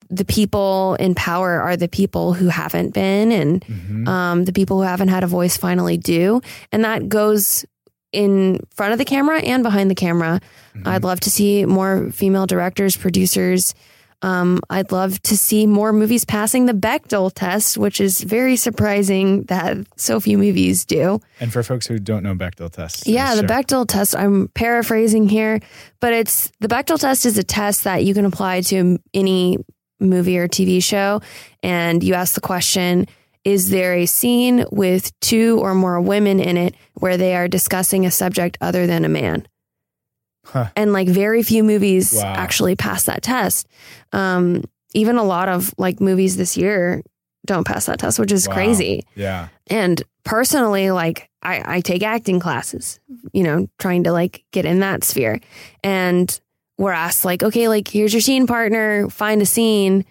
the 0.08 0.24
people 0.24 0.94
in 1.00 1.14
power 1.14 1.60
are 1.60 1.76
the 1.76 1.88
people 1.88 2.32
who 2.32 2.48
haven't 2.48 2.94
been 2.94 3.32
and 3.32 3.64
mm-hmm. 3.64 4.08
um, 4.08 4.44
the 4.44 4.52
people 4.52 4.78
who 4.78 4.84
haven't 4.84 5.08
had 5.08 5.24
a 5.24 5.26
voice 5.26 5.56
finally 5.56 5.96
do. 5.96 6.40
And 6.70 6.84
that 6.84 7.08
goes 7.08 7.64
in 8.12 8.60
front 8.74 8.92
of 8.92 8.98
the 8.98 9.04
camera 9.04 9.40
and 9.40 9.62
behind 9.62 9.90
the 9.90 9.94
camera. 9.94 10.40
Mm-hmm. 10.74 10.88
I'd 10.88 11.04
love 11.04 11.20
to 11.20 11.30
see 11.30 11.64
more 11.64 12.10
female 12.10 12.46
directors, 12.46 12.96
producers, 12.96 13.74
um, 14.22 14.60
I'd 14.70 14.92
love 14.92 15.20
to 15.22 15.36
see 15.36 15.66
more 15.66 15.92
movies 15.92 16.24
passing 16.24 16.66
the 16.66 16.72
Bechdel 16.72 17.32
test, 17.34 17.76
which 17.76 18.00
is 18.00 18.20
very 18.22 18.56
surprising 18.56 19.42
that 19.44 19.76
so 19.96 20.20
few 20.20 20.38
movies 20.38 20.84
do. 20.84 21.20
And 21.40 21.52
for 21.52 21.62
folks 21.62 21.86
who 21.86 21.98
don't 21.98 22.22
know 22.22 22.34
Bechdel 22.34 22.72
test, 22.72 23.06
yeah, 23.06 23.34
the 23.34 23.42
Bechdel 23.42 23.86
test. 23.86 24.16
I'm 24.16 24.48
paraphrasing 24.48 25.28
here, 25.28 25.60
but 26.00 26.12
it's 26.12 26.50
the 26.60 26.68
Bechdel 26.68 26.98
test 26.98 27.26
is 27.26 27.36
a 27.36 27.44
test 27.44 27.84
that 27.84 28.04
you 28.04 28.14
can 28.14 28.24
apply 28.24 28.62
to 28.62 28.98
any 29.12 29.58
movie 30.00 30.38
or 30.38 30.48
TV 30.48 30.82
show, 30.82 31.20
and 31.62 32.02
you 32.02 32.14
ask 32.14 32.34
the 32.34 32.40
question. 32.40 33.06
Is 33.44 33.70
there 33.70 33.94
a 33.94 34.06
scene 34.06 34.64
with 34.72 35.12
two 35.20 35.60
or 35.60 35.72
more 35.72 36.00
women 36.00 36.40
in 36.40 36.56
it 36.56 36.74
where 36.94 37.16
they 37.16 37.36
are 37.36 37.46
discussing 37.46 38.04
a 38.04 38.10
subject 38.10 38.58
other 38.60 38.88
than 38.88 39.04
a 39.04 39.08
man? 39.08 39.46
Huh. 40.46 40.68
And 40.76 40.92
like 40.92 41.08
very 41.08 41.42
few 41.42 41.62
movies 41.62 42.14
wow. 42.14 42.34
actually 42.34 42.76
pass 42.76 43.04
that 43.04 43.22
test. 43.22 43.66
Um, 44.12 44.64
even 44.94 45.16
a 45.16 45.24
lot 45.24 45.48
of 45.48 45.74
like 45.76 46.00
movies 46.00 46.36
this 46.36 46.56
year 46.56 47.02
don't 47.44 47.66
pass 47.66 47.86
that 47.86 47.98
test, 47.98 48.18
which 48.18 48.32
is 48.32 48.48
wow. 48.48 48.54
crazy. 48.54 49.04
Yeah. 49.14 49.48
And 49.68 50.02
personally, 50.24 50.90
like 50.90 51.30
I, 51.42 51.76
I 51.76 51.80
take 51.80 52.02
acting 52.02 52.40
classes, 52.40 53.00
you 53.32 53.42
know, 53.42 53.68
trying 53.78 54.04
to 54.04 54.12
like 54.12 54.44
get 54.52 54.64
in 54.64 54.80
that 54.80 55.04
sphere. 55.04 55.40
And 55.82 56.38
we're 56.78 56.92
asked 56.92 57.24
like, 57.24 57.42
okay, 57.42 57.68
like 57.68 57.88
here's 57.88 58.12
your 58.12 58.20
scene 58.20 58.46
partner, 58.46 59.08
find 59.08 59.40
a 59.40 59.46
scene. 59.46 60.04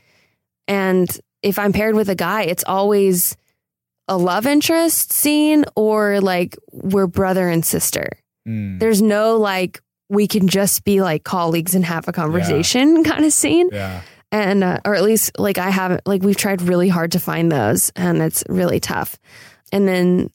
And 0.68 1.10
if 1.42 1.60
I'm 1.60 1.74
paired 1.74 1.96
with 1.96 2.10
a 2.10 2.16
guy, 2.16 2.44
it's 2.44 2.64
always 2.66 3.38
a 4.08 4.18
love 4.18 4.46
interest 4.46 5.12
scene 5.12 5.66
or 5.76 6.22
like 6.22 6.56
we're 6.72 7.08
brother 7.08 7.50
and 7.50 7.66
sister. 7.66 8.10
Mm. 8.48 8.80
There's 8.80 9.02
no 9.02 9.38
like 9.38 9.82
we 10.10 10.28
can 10.28 10.48
just 10.48 10.84
be 10.84 11.02
like 11.02 11.24
colleagues 11.24 11.76
and 11.76 11.86
have 11.86 12.08
a 12.08 12.12
conversation 12.12 12.98
yeah. 13.04 13.04
kind 13.04 13.26
of 13.26 13.34
scene. 13.34 13.70
Yeah. 13.72 14.02
And, 14.32 14.64
uh, 14.64 14.80
or 14.86 14.96
at 14.96 15.04
least 15.04 15.40
like 15.40 15.58
I 15.58 15.70
haven't, 15.70 16.06
like 16.06 16.22
we've 16.22 16.38
tried 16.38 16.62
really 16.62 16.90
hard 16.90 17.14
to 17.14 17.20
find 17.20 17.52
those 17.52 17.92
and 17.96 18.22
it's 18.22 18.44
really 18.50 18.80
tough. 18.80 19.18
And 19.72 19.88
then 19.88 20.30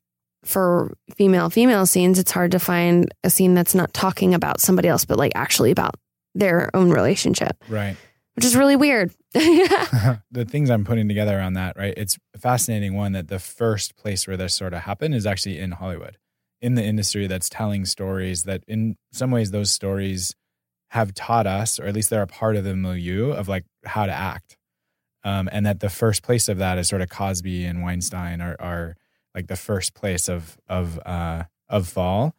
for 0.44 0.96
female 1.14 1.50
female 1.50 1.86
scenes, 1.86 2.18
it's 2.18 2.30
hard 2.30 2.52
to 2.52 2.58
find 2.58 3.12
a 3.24 3.30
scene 3.30 3.54
that's 3.54 3.74
not 3.74 3.92
talking 3.92 4.34
about 4.34 4.60
somebody 4.60 4.88
else, 4.88 5.04
but 5.04 5.18
like 5.18 5.32
actually 5.34 5.70
about 5.70 5.96
their 6.34 6.74
own 6.74 6.90
relationship. 6.90 7.62
Right. 7.68 7.96
Which 8.34 8.44
is 8.44 8.56
really 8.56 8.76
weird. 8.76 9.12
the 9.34 10.46
things 10.48 10.70
I'm 10.70 10.84
putting 10.84 11.08
together 11.08 11.38
on 11.40 11.54
that, 11.54 11.76
right? 11.76 11.92
It's 11.96 12.18
fascinating 12.38 12.94
one 12.94 13.12
that 13.12 13.28
the 13.28 13.38
first 13.38 13.96
place 13.96 14.26
where 14.26 14.36
this 14.36 14.54
sort 14.54 14.72
of 14.72 14.82
happened 14.82 15.14
is 15.14 15.26
actually 15.26 15.58
in 15.58 15.72
Hollywood 15.72 16.16
in 16.60 16.74
the 16.74 16.84
industry 16.84 17.26
that's 17.26 17.48
telling 17.48 17.84
stories 17.84 18.44
that 18.44 18.62
in 18.66 18.96
some 19.12 19.30
ways 19.30 19.50
those 19.50 19.70
stories 19.70 20.34
have 20.90 21.14
taught 21.14 21.46
us 21.46 21.78
or 21.78 21.86
at 21.86 21.94
least 21.94 22.10
they're 22.10 22.22
a 22.22 22.26
part 22.26 22.56
of 22.56 22.64
the 22.64 22.76
milieu 22.76 23.30
of 23.30 23.48
like 23.48 23.64
how 23.84 24.06
to 24.06 24.12
act. 24.12 24.56
Um, 25.22 25.48
and 25.52 25.66
that 25.66 25.80
the 25.80 25.90
first 25.90 26.22
place 26.22 26.48
of 26.48 26.58
that 26.58 26.78
is 26.78 26.88
sort 26.88 27.02
of 27.02 27.10
cosby 27.10 27.66
and 27.66 27.82
weinstein 27.82 28.40
are, 28.40 28.56
are 28.58 28.96
like 29.34 29.48
the 29.48 29.56
first 29.56 29.94
place 29.94 30.28
of 30.28 30.58
of 30.66 30.98
uh, 31.04 31.44
of 31.68 31.86
fall. 31.86 32.34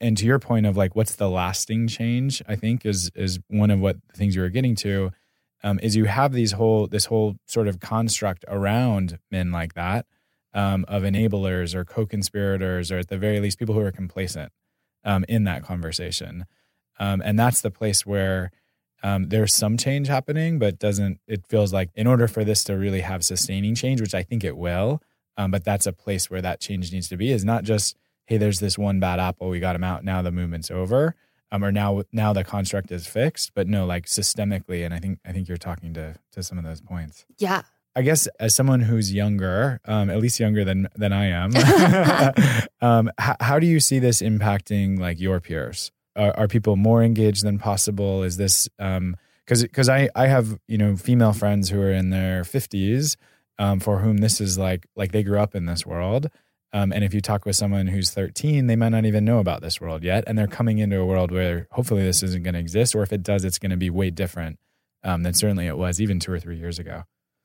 And 0.00 0.16
to 0.16 0.24
your 0.24 0.38
point 0.38 0.66
of 0.66 0.76
like 0.76 0.94
what's 0.96 1.16
the 1.16 1.28
lasting 1.28 1.88
change 1.88 2.42
i 2.48 2.56
think 2.56 2.86
is 2.86 3.10
is 3.14 3.38
one 3.48 3.70
of 3.70 3.80
what 3.80 3.98
things 4.14 4.34
you 4.34 4.40
were 4.40 4.48
getting 4.48 4.74
to 4.76 5.10
um, 5.62 5.78
is 5.82 5.94
you 5.94 6.06
have 6.06 6.32
these 6.32 6.52
whole 6.52 6.86
this 6.86 7.06
whole 7.06 7.36
sort 7.46 7.68
of 7.68 7.80
construct 7.80 8.46
around 8.48 9.18
men 9.30 9.52
like 9.52 9.74
that 9.74 10.06
um, 10.54 10.84
of 10.88 11.02
enablers 11.02 11.74
or 11.74 11.84
co-conspirators 11.84 12.90
or 12.90 12.98
at 12.98 13.08
the 13.08 13.18
very 13.18 13.40
least 13.40 13.58
people 13.58 13.74
who 13.74 13.80
are 13.80 13.92
complacent 13.92 14.52
um, 15.04 15.24
in 15.28 15.44
that 15.44 15.64
conversation. 15.64 16.46
Um, 16.98 17.20
and 17.24 17.38
that's 17.38 17.60
the 17.60 17.70
place 17.70 18.06
where 18.06 18.52
um, 19.02 19.28
there's 19.28 19.52
some 19.52 19.76
change 19.76 20.08
happening 20.08 20.58
but 20.58 20.78
doesn't 20.78 21.20
it 21.28 21.46
feels 21.46 21.72
like 21.72 21.90
in 21.94 22.06
order 22.06 22.26
for 22.26 22.42
this 22.42 22.64
to 22.64 22.74
really 22.74 23.02
have 23.02 23.22
sustaining 23.22 23.74
change 23.74 24.00
which 24.00 24.14
i 24.14 24.22
think 24.22 24.42
it 24.42 24.56
will 24.56 25.02
um, 25.36 25.50
but 25.50 25.62
that's 25.62 25.86
a 25.86 25.92
place 25.92 26.30
where 26.30 26.40
that 26.40 26.58
change 26.58 26.90
needs 26.90 27.08
to 27.08 27.16
be 27.16 27.30
is 27.30 27.44
not 27.44 27.64
just 27.64 27.96
hey 28.26 28.38
there's 28.38 28.60
this 28.60 28.78
one 28.78 28.98
bad 28.98 29.20
apple 29.20 29.50
we 29.50 29.60
got 29.60 29.76
him 29.76 29.84
out 29.84 30.04
now 30.04 30.22
the 30.22 30.32
movement's 30.32 30.70
over 30.70 31.14
um, 31.52 31.62
or 31.62 31.70
now 31.70 32.02
now 32.12 32.32
the 32.32 32.42
construct 32.42 32.90
is 32.90 33.06
fixed 33.06 33.52
but 33.54 33.68
no 33.68 33.84
like 33.84 34.06
systemically 34.06 34.84
and 34.84 34.94
i 34.94 34.98
think 34.98 35.18
i 35.26 35.32
think 35.32 35.48
you're 35.48 35.58
talking 35.58 35.92
to 35.92 36.14
to 36.32 36.42
some 36.42 36.56
of 36.56 36.64
those 36.64 36.80
points. 36.80 37.26
Yeah 37.38 37.62
I 37.96 38.02
guess 38.02 38.26
as 38.40 38.54
someone 38.54 38.80
who's 38.80 39.12
younger, 39.12 39.80
um, 39.84 40.10
at 40.10 40.18
least 40.18 40.40
younger 40.40 40.64
than 40.64 40.88
than 40.96 41.12
I 41.12 41.26
am, 41.26 41.52
um, 42.80 43.10
how, 43.18 43.36
how, 43.40 43.58
do 43.58 43.66
you 43.66 43.80
see 43.80 43.98
this 43.98 44.20
impacting 44.20 44.98
like 44.98 45.20
your 45.20 45.40
peers? 45.40 45.92
Are, 46.16 46.36
are 46.36 46.48
people 46.48 46.76
more 46.76 47.02
engaged 47.02 47.44
than 47.44 47.58
possible? 47.58 48.22
Is 48.22 48.36
this 48.36 48.68
because 48.76 48.98
um, 48.98 49.16
because 49.46 49.88
I 49.88 50.08
I 50.14 50.26
have 50.26 50.58
you 50.66 50.78
know 50.78 50.96
female 50.96 51.32
friends 51.32 51.70
who 51.70 51.80
are 51.80 51.92
in 51.92 52.10
their 52.10 52.44
fifties 52.44 53.16
um, 53.58 53.80
for 53.80 54.00
whom 54.00 54.18
this 54.18 54.40
is 54.40 54.58
like 54.58 54.86
like 54.96 55.12
they 55.12 55.22
grew 55.22 55.38
up 55.38 55.54
in 55.54 55.66
this 55.66 55.86
world. 55.86 56.28
Um, 56.72 56.92
and 56.92 57.04
if 57.04 57.14
you 57.14 57.20
talk 57.20 57.46
with 57.46 57.54
someone 57.54 57.86
who's 57.86 58.10
13, 58.10 58.66
they 58.66 58.74
might 58.74 58.88
not 58.88 59.04
even 59.04 59.24
know 59.24 59.38
about 59.38 59.62
this 59.62 59.80
world 59.80 60.02
yet. 60.02 60.24
And 60.26 60.36
they're 60.36 60.48
coming 60.48 60.78
into 60.78 60.98
a 60.98 61.06
world 61.06 61.30
where 61.30 61.68
hopefully 61.70 62.02
this 62.02 62.20
isn't 62.24 62.42
going 62.42 62.54
to 62.54 62.58
exist. 62.58 62.96
Or 62.96 63.04
if 63.04 63.12
it 63.12 63.22
does, 63.22 63.44
it's 63.44 63.60
going 63.60 63.70
to 63.70 63.76
be 63.76 63.90
way 63.90 64.10
different 64.10 64.58
um, 65.04 65.22
than 65.22 65.34
certainly 65.34 65.68
it 65.68 65.78
was 65.78 66.00
even 66.00 66.18
two 66.18 66.32
or 66.32 66.40
three 66.40 66.58
years 66.58 66.80
ago. 66.80 67.04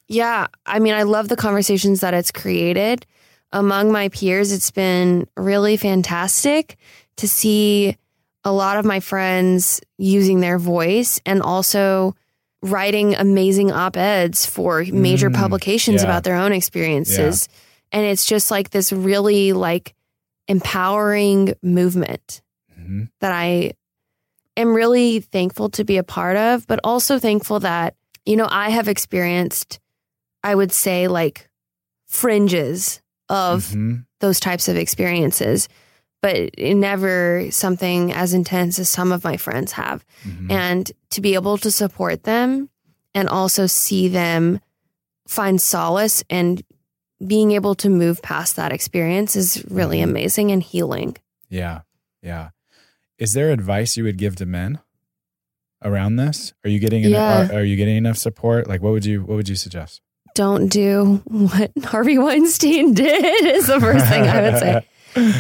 Yeah. 0.10 0.48
I 0.66 0.80
mean, 0.80 0.94
I 0.94 1.04
love 1.04 1.30
the 1.30 1.38
conversations 1.38 2.02
that 2.02 2.14
it's 2.14 2.32
created 2.32 3.06
among 3.54 3.92
my 3.92 4.10
peers. 4.10 4.52
It's 4.52 4.72
been 4.72 5.28
really 5.38 5.78
fantastic 5.78 6.78
to 7.18 7.28
see 7.28 7.96
a 8.44 8.52
lot 8.52 8.78
of 8.78 8.86
my 8.86 9.00
friends 9.00 9.82
using 9.98 10.40
their 10.40 10.58
voice 10.58 11.22
and 11.26 11.42
also 11.42 12.16
writing 12.62 13.16
amazing 13.16 13.72
op 13.72 13.96
eds 13.96 14.46
for 14.46 14.84
major 14.84 15.30
mm, 15.30 15.36
publications 15.36 16.02
yeah. 16.02 16.08
about 16.08 16.24
their 16.24 16.36
own 16.36 16.52
experiences. 16.52 17.48
Yeah. 17.50 18.00
And 18.00 18.06
it's 18.06 18.26
just 18.26 18.52
like 18.52 18.72
this 18.72 18.92
really 18.92 19.54
like 19.54 19.96
empowering 20.48 21.54
movement 21.62 22.42
mm-hmm. 22.78 23.04
that 23.20 23.32
I 23.32 23.74
am 24.58 24.74
really 24.74 25.20
thankful 25.22 25.70
to 25.72 25.84
be 25.84 25.98
a 25.98 26.04
part 26.04 26.36
of, 26.36 26.68
but 26.68 26.80
also 26.84 27.20
thankful 27.20 27.60
that, 27.62 27.96
you 28.26 28.36
know, 28.36 28.48
I 28.50 28.70
have 28.70 28.88
experienced 28.88 29.80
I 30.44 30.56
would 30.56 30.72
say 30.72 31.08
like 31.08 31.50
fringes 32.08 33.02
of 33.28 33.66
mm-hmm. 33.66 33.98
those 34.20 34.40
types 34.40 34.68
of 34.68 34.76
experiences, 34.76 35.70
but 36.22 36.58
never 36.58 37.48
something 37.52 38.12
as 38.14 38.34
intense 38.34 38.80
as 38.80 38.90
some 38.90 39.12
of 39.12 39.24
my 39.24 39.38
friends 39.38 39.74
have. 39.74 40.06
Mm-hmm. 40.24 40.52
And 40.52 40.92
to 41.12 41.22
be 41.22 41.36
able 41.36 41.58
to 41.60 41.72
support 41.72 42.24
them 42.24 42.70
and 43.14 43.30
also 43.30 43.68
see 43.68 44.08
them 44.08 44.60
find 45.28 45.62
solace 45.62 46.24
and 46.30 46.64
being 47.26 47.52
able 47.52 47.76
to 47.76 47.90
move 47.90 48.22
past 48.22 48.56
that 48.56 48.72
experience 48.72 49.36
is 49.36 49.64
really 49.70 50.00
mm-hmm. 50.00 50.10
amazing 50.12 50.52
and 50.52 50.64
healing. 50.64 51.18
Yeah. 51.50 51.82
Yeah. 52.22 52.50
Is 53.18 53.34
there 53.34 53.52
advice 53.52 53.98
you 53.98 54.06
would 54.06 54.18
give 54.18 54.36
to 54.38 54.46
men? 54.46 54.80
around 55.84 56.18
this? 56.18 56.54
Are 56.64 56.70
you 56.70 56.80
getting 56.80 57.04
Yeah. 57.04 57.40
enough, 57.40 57.52
are, 57.52 57.60
are 57.60 57.64
you 57.64 57.76
getting 57.76 57.98
enough 57.98 58.18
support? 58.18 58.68
Like 58.68 58.82
what 58.82 58.92
would 58.92 59.06
you 59.06 59.22
what 59.22 59.36
would 59.36 59.50
you 59.50 59.56
suggest? 59.56 60.02
Don't 60.36 60.68
do 60.68 61.22
what 61.26 61.72
Harvey 61.84 62.18
Weinstein 62.18 62.94
did 62.94 63.46
is 63.46 63.68
the 63.68 63.80
first 63.80 64.06
thing 64.08 64.24
I 64.28 64.42
would 64.42 64.60
say. 64.60 64.86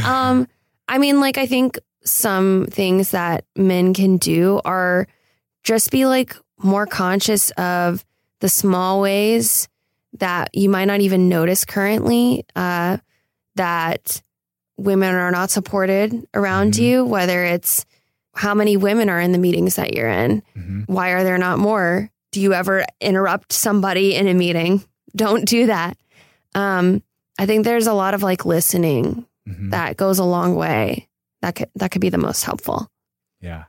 Um, 0.06 0.48
I 0.88 0.98
mean, 0.98 1.20
like 1.20 1.38
I 1.38 1.46
think 1.46 1.78
some 2.04 2.66
things 2.72 3.12
that 3.12 3.46
men 3.56 3.94
can 3.94 4.18
do 4.18 4.60
are 4.66 5.08
just 5.64 5.92
be 5.92 6.08
like 6.08 6.36
more 6.64 6.88
conscious 6.88 7.52
of 7.52 8.04
the 8.40 8.50
small 8.50 9.00
ways 9.00 9.70
that 10.18 10.50
you 10.56 10.70
might 10.70 10.86
not 10.86 11.02
even 11.02 11.30
notice 11.30 11.66
currently 11.66 12.46
uh, 12.56 12.98
that 13.56 14.22
women 14.78 15.14
are 15.14 15.32
not 15.32 15.52
supported 15.52 16.26
around 16.34 16.74
Mhm. 16.74 16.80
you, 16.82 17.06
whether 17.06 17.44
it's 17.46 17.86
how 18.34 18.56
many 18.56 18.76
women 18.76 19.08
are 19.08 19.20
in 19.20 19.34
the 19.34 19.38
meetings 19.38 19.76
that 19.76 19.94
you're 19.94 20.10
in. 20.10 20.42
Mhm. 20.58 20.86
Why 20.88 21.10
are 21.12 21.24
there 21.24 21.38
not 21.38 21.60
more? 21.60 22.10
Do 22.32 22.42
you 22.42 22.54
ever 22.54 22.86
interrupt 23.02 23.52
somebody 23.54 24.16
in 24.16 24.28
a 24.28 24.34
meeting? 24.34 24.84
Don't 25.16 25.46
do 25.48 25.66
that. 25.68 25.98
Um, 26.56 27.02
I 27.40 27.46
think 27.46 27.64
there's 27.66 27.88
a 27.88 27.94
lot 27.94 28.14
of 28.14 28.22
like 28.24 28.46
listening 28.46 29.26
Mhm. 29.48 29.72
that 29.72 29.98
goes 29.98 30.20
a 30.20 30.24
long 30.24 30.56
way. 30.56 31.08
That 31.42 31.56
could 31.56 31.70
that 31.76 31.92
could 31.92 32.02
be 32.02 32.10
the 32.10 32.18
most 32.18 32.44
helpful. 32.44 32.88
Yeah, 33.42 33.64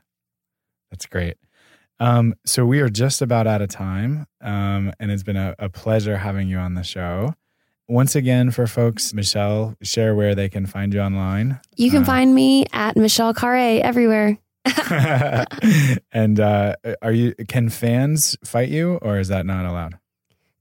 that's 0.91 1.05
great. 1.05 1.37
Um, 1.99 2.33
so 2.45 2.65
we 2.65 2.79
are 2.81 2.89
just 2.89 3.21
about 3.21 3.47
out 3.47 3.61
of 3.61 3.69
time, 3.69 4.25
um, 4.41 4.91
and 4.99 5.11
it's 5.11 5.23
been 5.23 5.37
a, 5.37 5.55
a 5.59 5.69
pleasure 5.69 6.17
having 6.17 6.47
you 6.47 6.57
on 6.57 6.73
the 6.73 6.83
show. 6.83 7.35
Once 7.87 8.15
again, 8.15 8.51
for 8.51 8.65
folks, 8.67 9.13
Michelle, 9.13 9.75
share 9.83 10.15
where 10.15 10.33
they 10.35 10.49
can 10.49 10.65
find 10.65 10.93
you 10.93 10.99
online. 10.99 11.59
You 11.77 11.91
can 11.91 12.01
Uh. 12.03 12.05
find 12.05 12.33
me 12.35 12.65
at 12.73 12.95
Michelle 12.97 13.33
Carre 13.33 13.79
everywhere. 13.81 14.37
and 16.11 16.39
uh, 16.39 16.75
are 17.01 17.11
you? 17.11 17.33
Can 17.47 17.69
fans 17.69 18.37
fight 18.43 18.69
you, 18.69 18.95
or 19.01 19.19
is 19.19 19.29
that 19.29 19.45
not 19.45 19.65
allowed? 19.65 19.97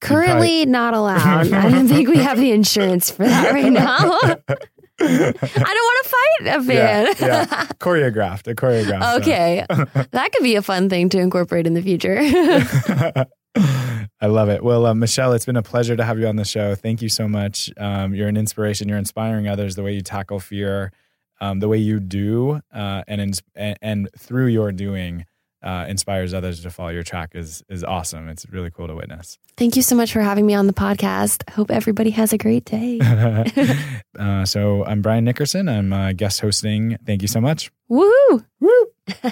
Currently 0.01 0.65
not 0.67 0.95
allowed. 0.95 1.53
I 1.53 1.71
don't 1.71 1.87
think 1.87 2.09
we 2.09 2.19
have 2.19 2.39
the 2.39 2.53
insurance 2.53 3.11
for 3.11 3.25
that 3.25 3.53
right 3.53 3.71
now. 3.71 4.19
I 5.03 5.33
don't 5.33 5.43
want 5.43 6.05
to 6.05 6.09
fight 6.09 6.59
a 6.59 6.63
fan. 6.63 7.07
Yeah, 7.19 7.27
yeah. 7.27 7.65
choreographed, 7.79 8.47
a 8.49 8.55
choreographed. 8.55 9.03
uh, 9.03 9.19
okay. 9.21 9.67
that 10.11 10.33
could 10.33 10.43
be 10.43 10.57
a 10.57 10.63
fun 10.63 10.89
thing 10.89 11.09
to 11.11 11.19
incorporate 11.19 11.67
in 11.67 11.75
the 11.75 11.83
future. 11.83 12.19
I 14.23 14.27
love 14.27 14.49
it. 14.49 14.63
Well, 14.63 14.87
uh, 14.87 14.95
Michelle, 14.95 15.33
it's 15.33 15.47
been 15.47 15.57
a 15.57 15.63
pleasure 15.63 15.97
to 15.97 16.05
have 16.05 16.19
you 16.19 16.27
on 16.27 16.37
the 16.37 16.45
show. 16.45 16.75
Thank 16.75 17.03
you 17.03 17.09
so 17.09 17.27
much. 17.27 17.71
Um, 17.79 18.15
you're 18.15 18.29
an 18.29 18.37
inspiration. 18.37 18.89
You're 18.89 18.99
inspiring 18.99 19.49
others 19.49 19.75
the 19.75 19.83
way 19.83 19.93
you 19.93 20.03
tackle 20.03 20.41
fear, 20.41 20.93
um, 21.41 21.61
the 21.61 21.69
way 21.69 21.79
you 21.79 22.01
do, 22.01 22.61
uh, 22.73 23.03
and, 23.09 23.21
ins- 23.21 23.43
and 23.55 23.79
and 23.83 24.09
through 24.19 24.47
your 24.47 24.73
doing, 24.73 25.25
uh, 25.63 25.87
inspires 25.89 26.33
others 26.35 26.61
to 26.63 26.71
follow 26.71 26.91
your 26.91 27.03
track. 27.03 27.31
is 27.35 27.63
is 27.69 27.85
awesome. 27.85 28.29
It's 28.29 28.49
really 28.51 28.71
cool 28.71 28.87
to 28.87 28.95
witness. 28.95 29.39
Thank 29.57 29.77
you 29.77 29.83
so 29.83 29.95
much 29.95 30.13
for 30.13 30.21
having 30.21 30.47
me 30.47 30.55
on 30.55 30.67
the 30.67 30.73
podcast. 30.73 31.49
Hope 31.51 31.71
everybody 31.71 32.11
has 32.11 32.33
a 32.33 32.39
great 32.39 32.65
day. 32.65 33.01
uh, 34.19 34.45
so 34.45 34.85
I'm 34.85 35.03
Brian 35.03 35.25
Nickerson. 35.25 35.69
I'm 35.69 35.93
uh, 35.93 36.13
guest 36.13 36.41
hosting. 36.41 36.97
Thank 37.05 37.23
you 37.23 37.29
so 37.29 37.41
much. 37.41 37.71
Woo! 37.89 38.45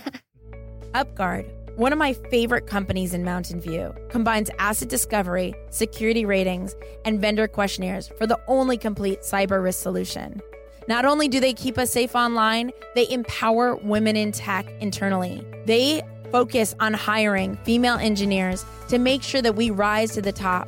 UpGuard, 0.94 1.76
one 1.76 1.92
of 1.92 1.98
my 1.98 2.12
favorite 2.30 2.66
companies 2.66 3.14
in 3.14 3.24
Mountain 3.24 3.60
View, 3.60 3.94
combines 4.08 4.50
asset 4.58 4.88
discovery, 4.88 5.54
security 5.70 6.24
ratings, 6.24 6.74
and 7.04 7.20
vendor 7.20 7.46
questionnaires 7.46 8.08
for 8.18 8.26
the 8.26 8.38
only 8.48 8.76
complete 8.76 9.20
cyber 9.20 9.62
risk 9.62 9.80
solution. 9.82 10.40
Not 10.88 11.04
only 11.04 11.28
do 11.28 11.38
they 11.38 11.52
keep 11.52 11.76
us 11.76 11.90
safe 11.90 12.16
online, 12.16 12.72
they 12.94 13.06
empower 13.10 13.76
women 13.76 14.16
in 14.16 14.32
tech 14.32 14.66
internally. 14.80 15.46
They 15.66 16.00
focus 16.32 16.74
on 16.80 16.94
hiring 16.94 17.56
female 17.58 17.98
engineers 17.98 18.64
to 18.88 18.98
make 18.98 19.22
sure 19.22 19.42
that 19.42 19.54
we 19.54 19.68
rise 19.68 20.12
to 20.12 20.22
the 20.22 20.32
top. 20.32 20.66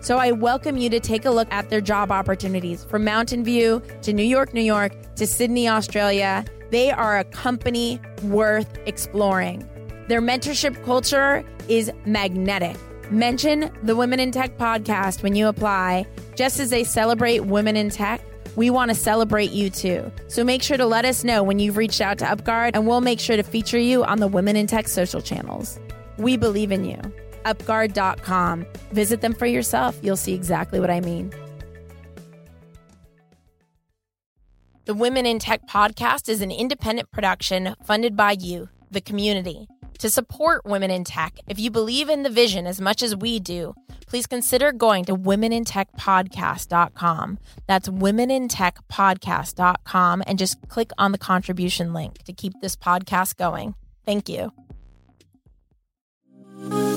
So 0.00 0.16
I 0.16 0.32
welcome 0.32 0.78
you 0.78 0.88
to 0.88 1.00
take 1.00 1.26
a 1.26 1.30
look 1.30 1.48
at 1.52 1.68
their 1.68 1.82
job 1.82 2.10
opportunities 2.10 2.84
from 2.84 3.04
Mountain 3.04 3.44
View 3.44 3.82
to 4.00 4.14
New 4.14 4.22
York, 4.22 4.54
New 4.54 4.62
York 4.62 4.94
to 5.16 5.26
Sydney, 5.26 5.68
Australia. 5.68 6.46
They 6.70 6.90
are 6.90 7.18
a 7.18 7.24
company 7.24 8.00
worth 8.22 8.78
exploring. 8.86 9.68
Their 10.08 10.22
mentorship 10.22 10.82
culture 10.82 11.44
is 11.68 11.92
magnetic. 12.06 12.78
Mention 13.10 13.70
the 13.82 13.96
Women 13.96 14.18
in 14.18 14.32
Tech 14.32 14.56
podcast 14.56 15.22
when 15.22 15.36
you 15.36 15.46
apply. 15.46 16.06
Just 16.36 16.58
as 16.58 16.70
they 16.70 16.84
celebrate 16.84 17.40
women 17.40 17.76
in 17.76 17.90
tech, 17.90 18.22
we 18.58 18.70
want 18.70 18.88
to 18.88 18.94
celebrate 18.94 19.52
you 19.52 19.70
too. 19.70 20.10
So 20.26 20.42
make 20.42 20.64
sure 20.64 20.76
to 20.76 20.84
let 20.84 21.04
us 21.04 21.22
know 21.22 21.44
when 21.44 21.60
you've 21.60 21.76
reached 21.76 22.00
out 22.00 22.18
to 22.18 22.24
UpGuard, 22.24 22.72
and 22.74 22.88
we'll 22.88 23.00
make 23.00 23.20
sure 23.20 23.36
to 23.36 23.44
feature 23.44 23.78
you 23.78 24.02
on 24.02 24.18
the 24.18 24.26
Women 24.26 24.56
in 24.56 24.66
Tech 24.66 24.88
social 24.88 25.22
channels. 25.22 25.78
We 26.18 26.36
believe 26.36 26.72
in 26.72 26.84
you. 26.84 26.96
UpGuard.com. 27.44 28.66
Visit 28.90 29.20
them 29.20 29.32
for 29.32 29.46
yourself. 29.46 29.96
You'll 30.02 30.16
see 30.16 30.34
exactly 30.34 30.80
what 30.80 30.90
I 30.90 30.98
mean. 31.00 31.32
The 34.86 34.94
Women 34.94 35.24
in 35.24 35.38
Tech 35.38 35.64
podcast 35.68 36.28
is 36.28 36.40
an 36.40 36.50
independent 36.50 37.12
production 37.12 37.76
funded 37.84 38.16
by 38.16 38.32
you, 38.40 38.70
the 38.90 39.00
community. 39.00 39.68
To 39.98 40.08
support 40.08 40.64
women 40.64 40.90
in 40.92 41.04
tech, 41.04 41.38
if 41.48 41.58
you 41.58 41.70
believe 41.70 42.08
in 42.08 42.22
the 42.22 42.30
vision 42.30 42.66
as 42.66 42.80
much 42.80 43.02
as 43.02 43.14
we 43.16 43.40
do, 43.40 43.74
please 44.06 44.26
consider 44.26 44.70
going 44.70 45.04
to 45.06 45.16
womenintechpodcast.com. 45.16 47.38
That's 47.66 47.88
womenintechpodcast.com 47.88 50.22
and 50.26 50.38
just 50.38 50.68
click 50.68 50.90
on 50.98 51.10
the 51.12 51.18
contribution 51.18 51.92
link 51.92 52.22
to 52.24 52.32
keep 52.32 52.52
this 52.60 52.76
podcast 52.76 53.36
going. 53.36 53.74
Thank 54.06 54.28
you. 54.28 54.52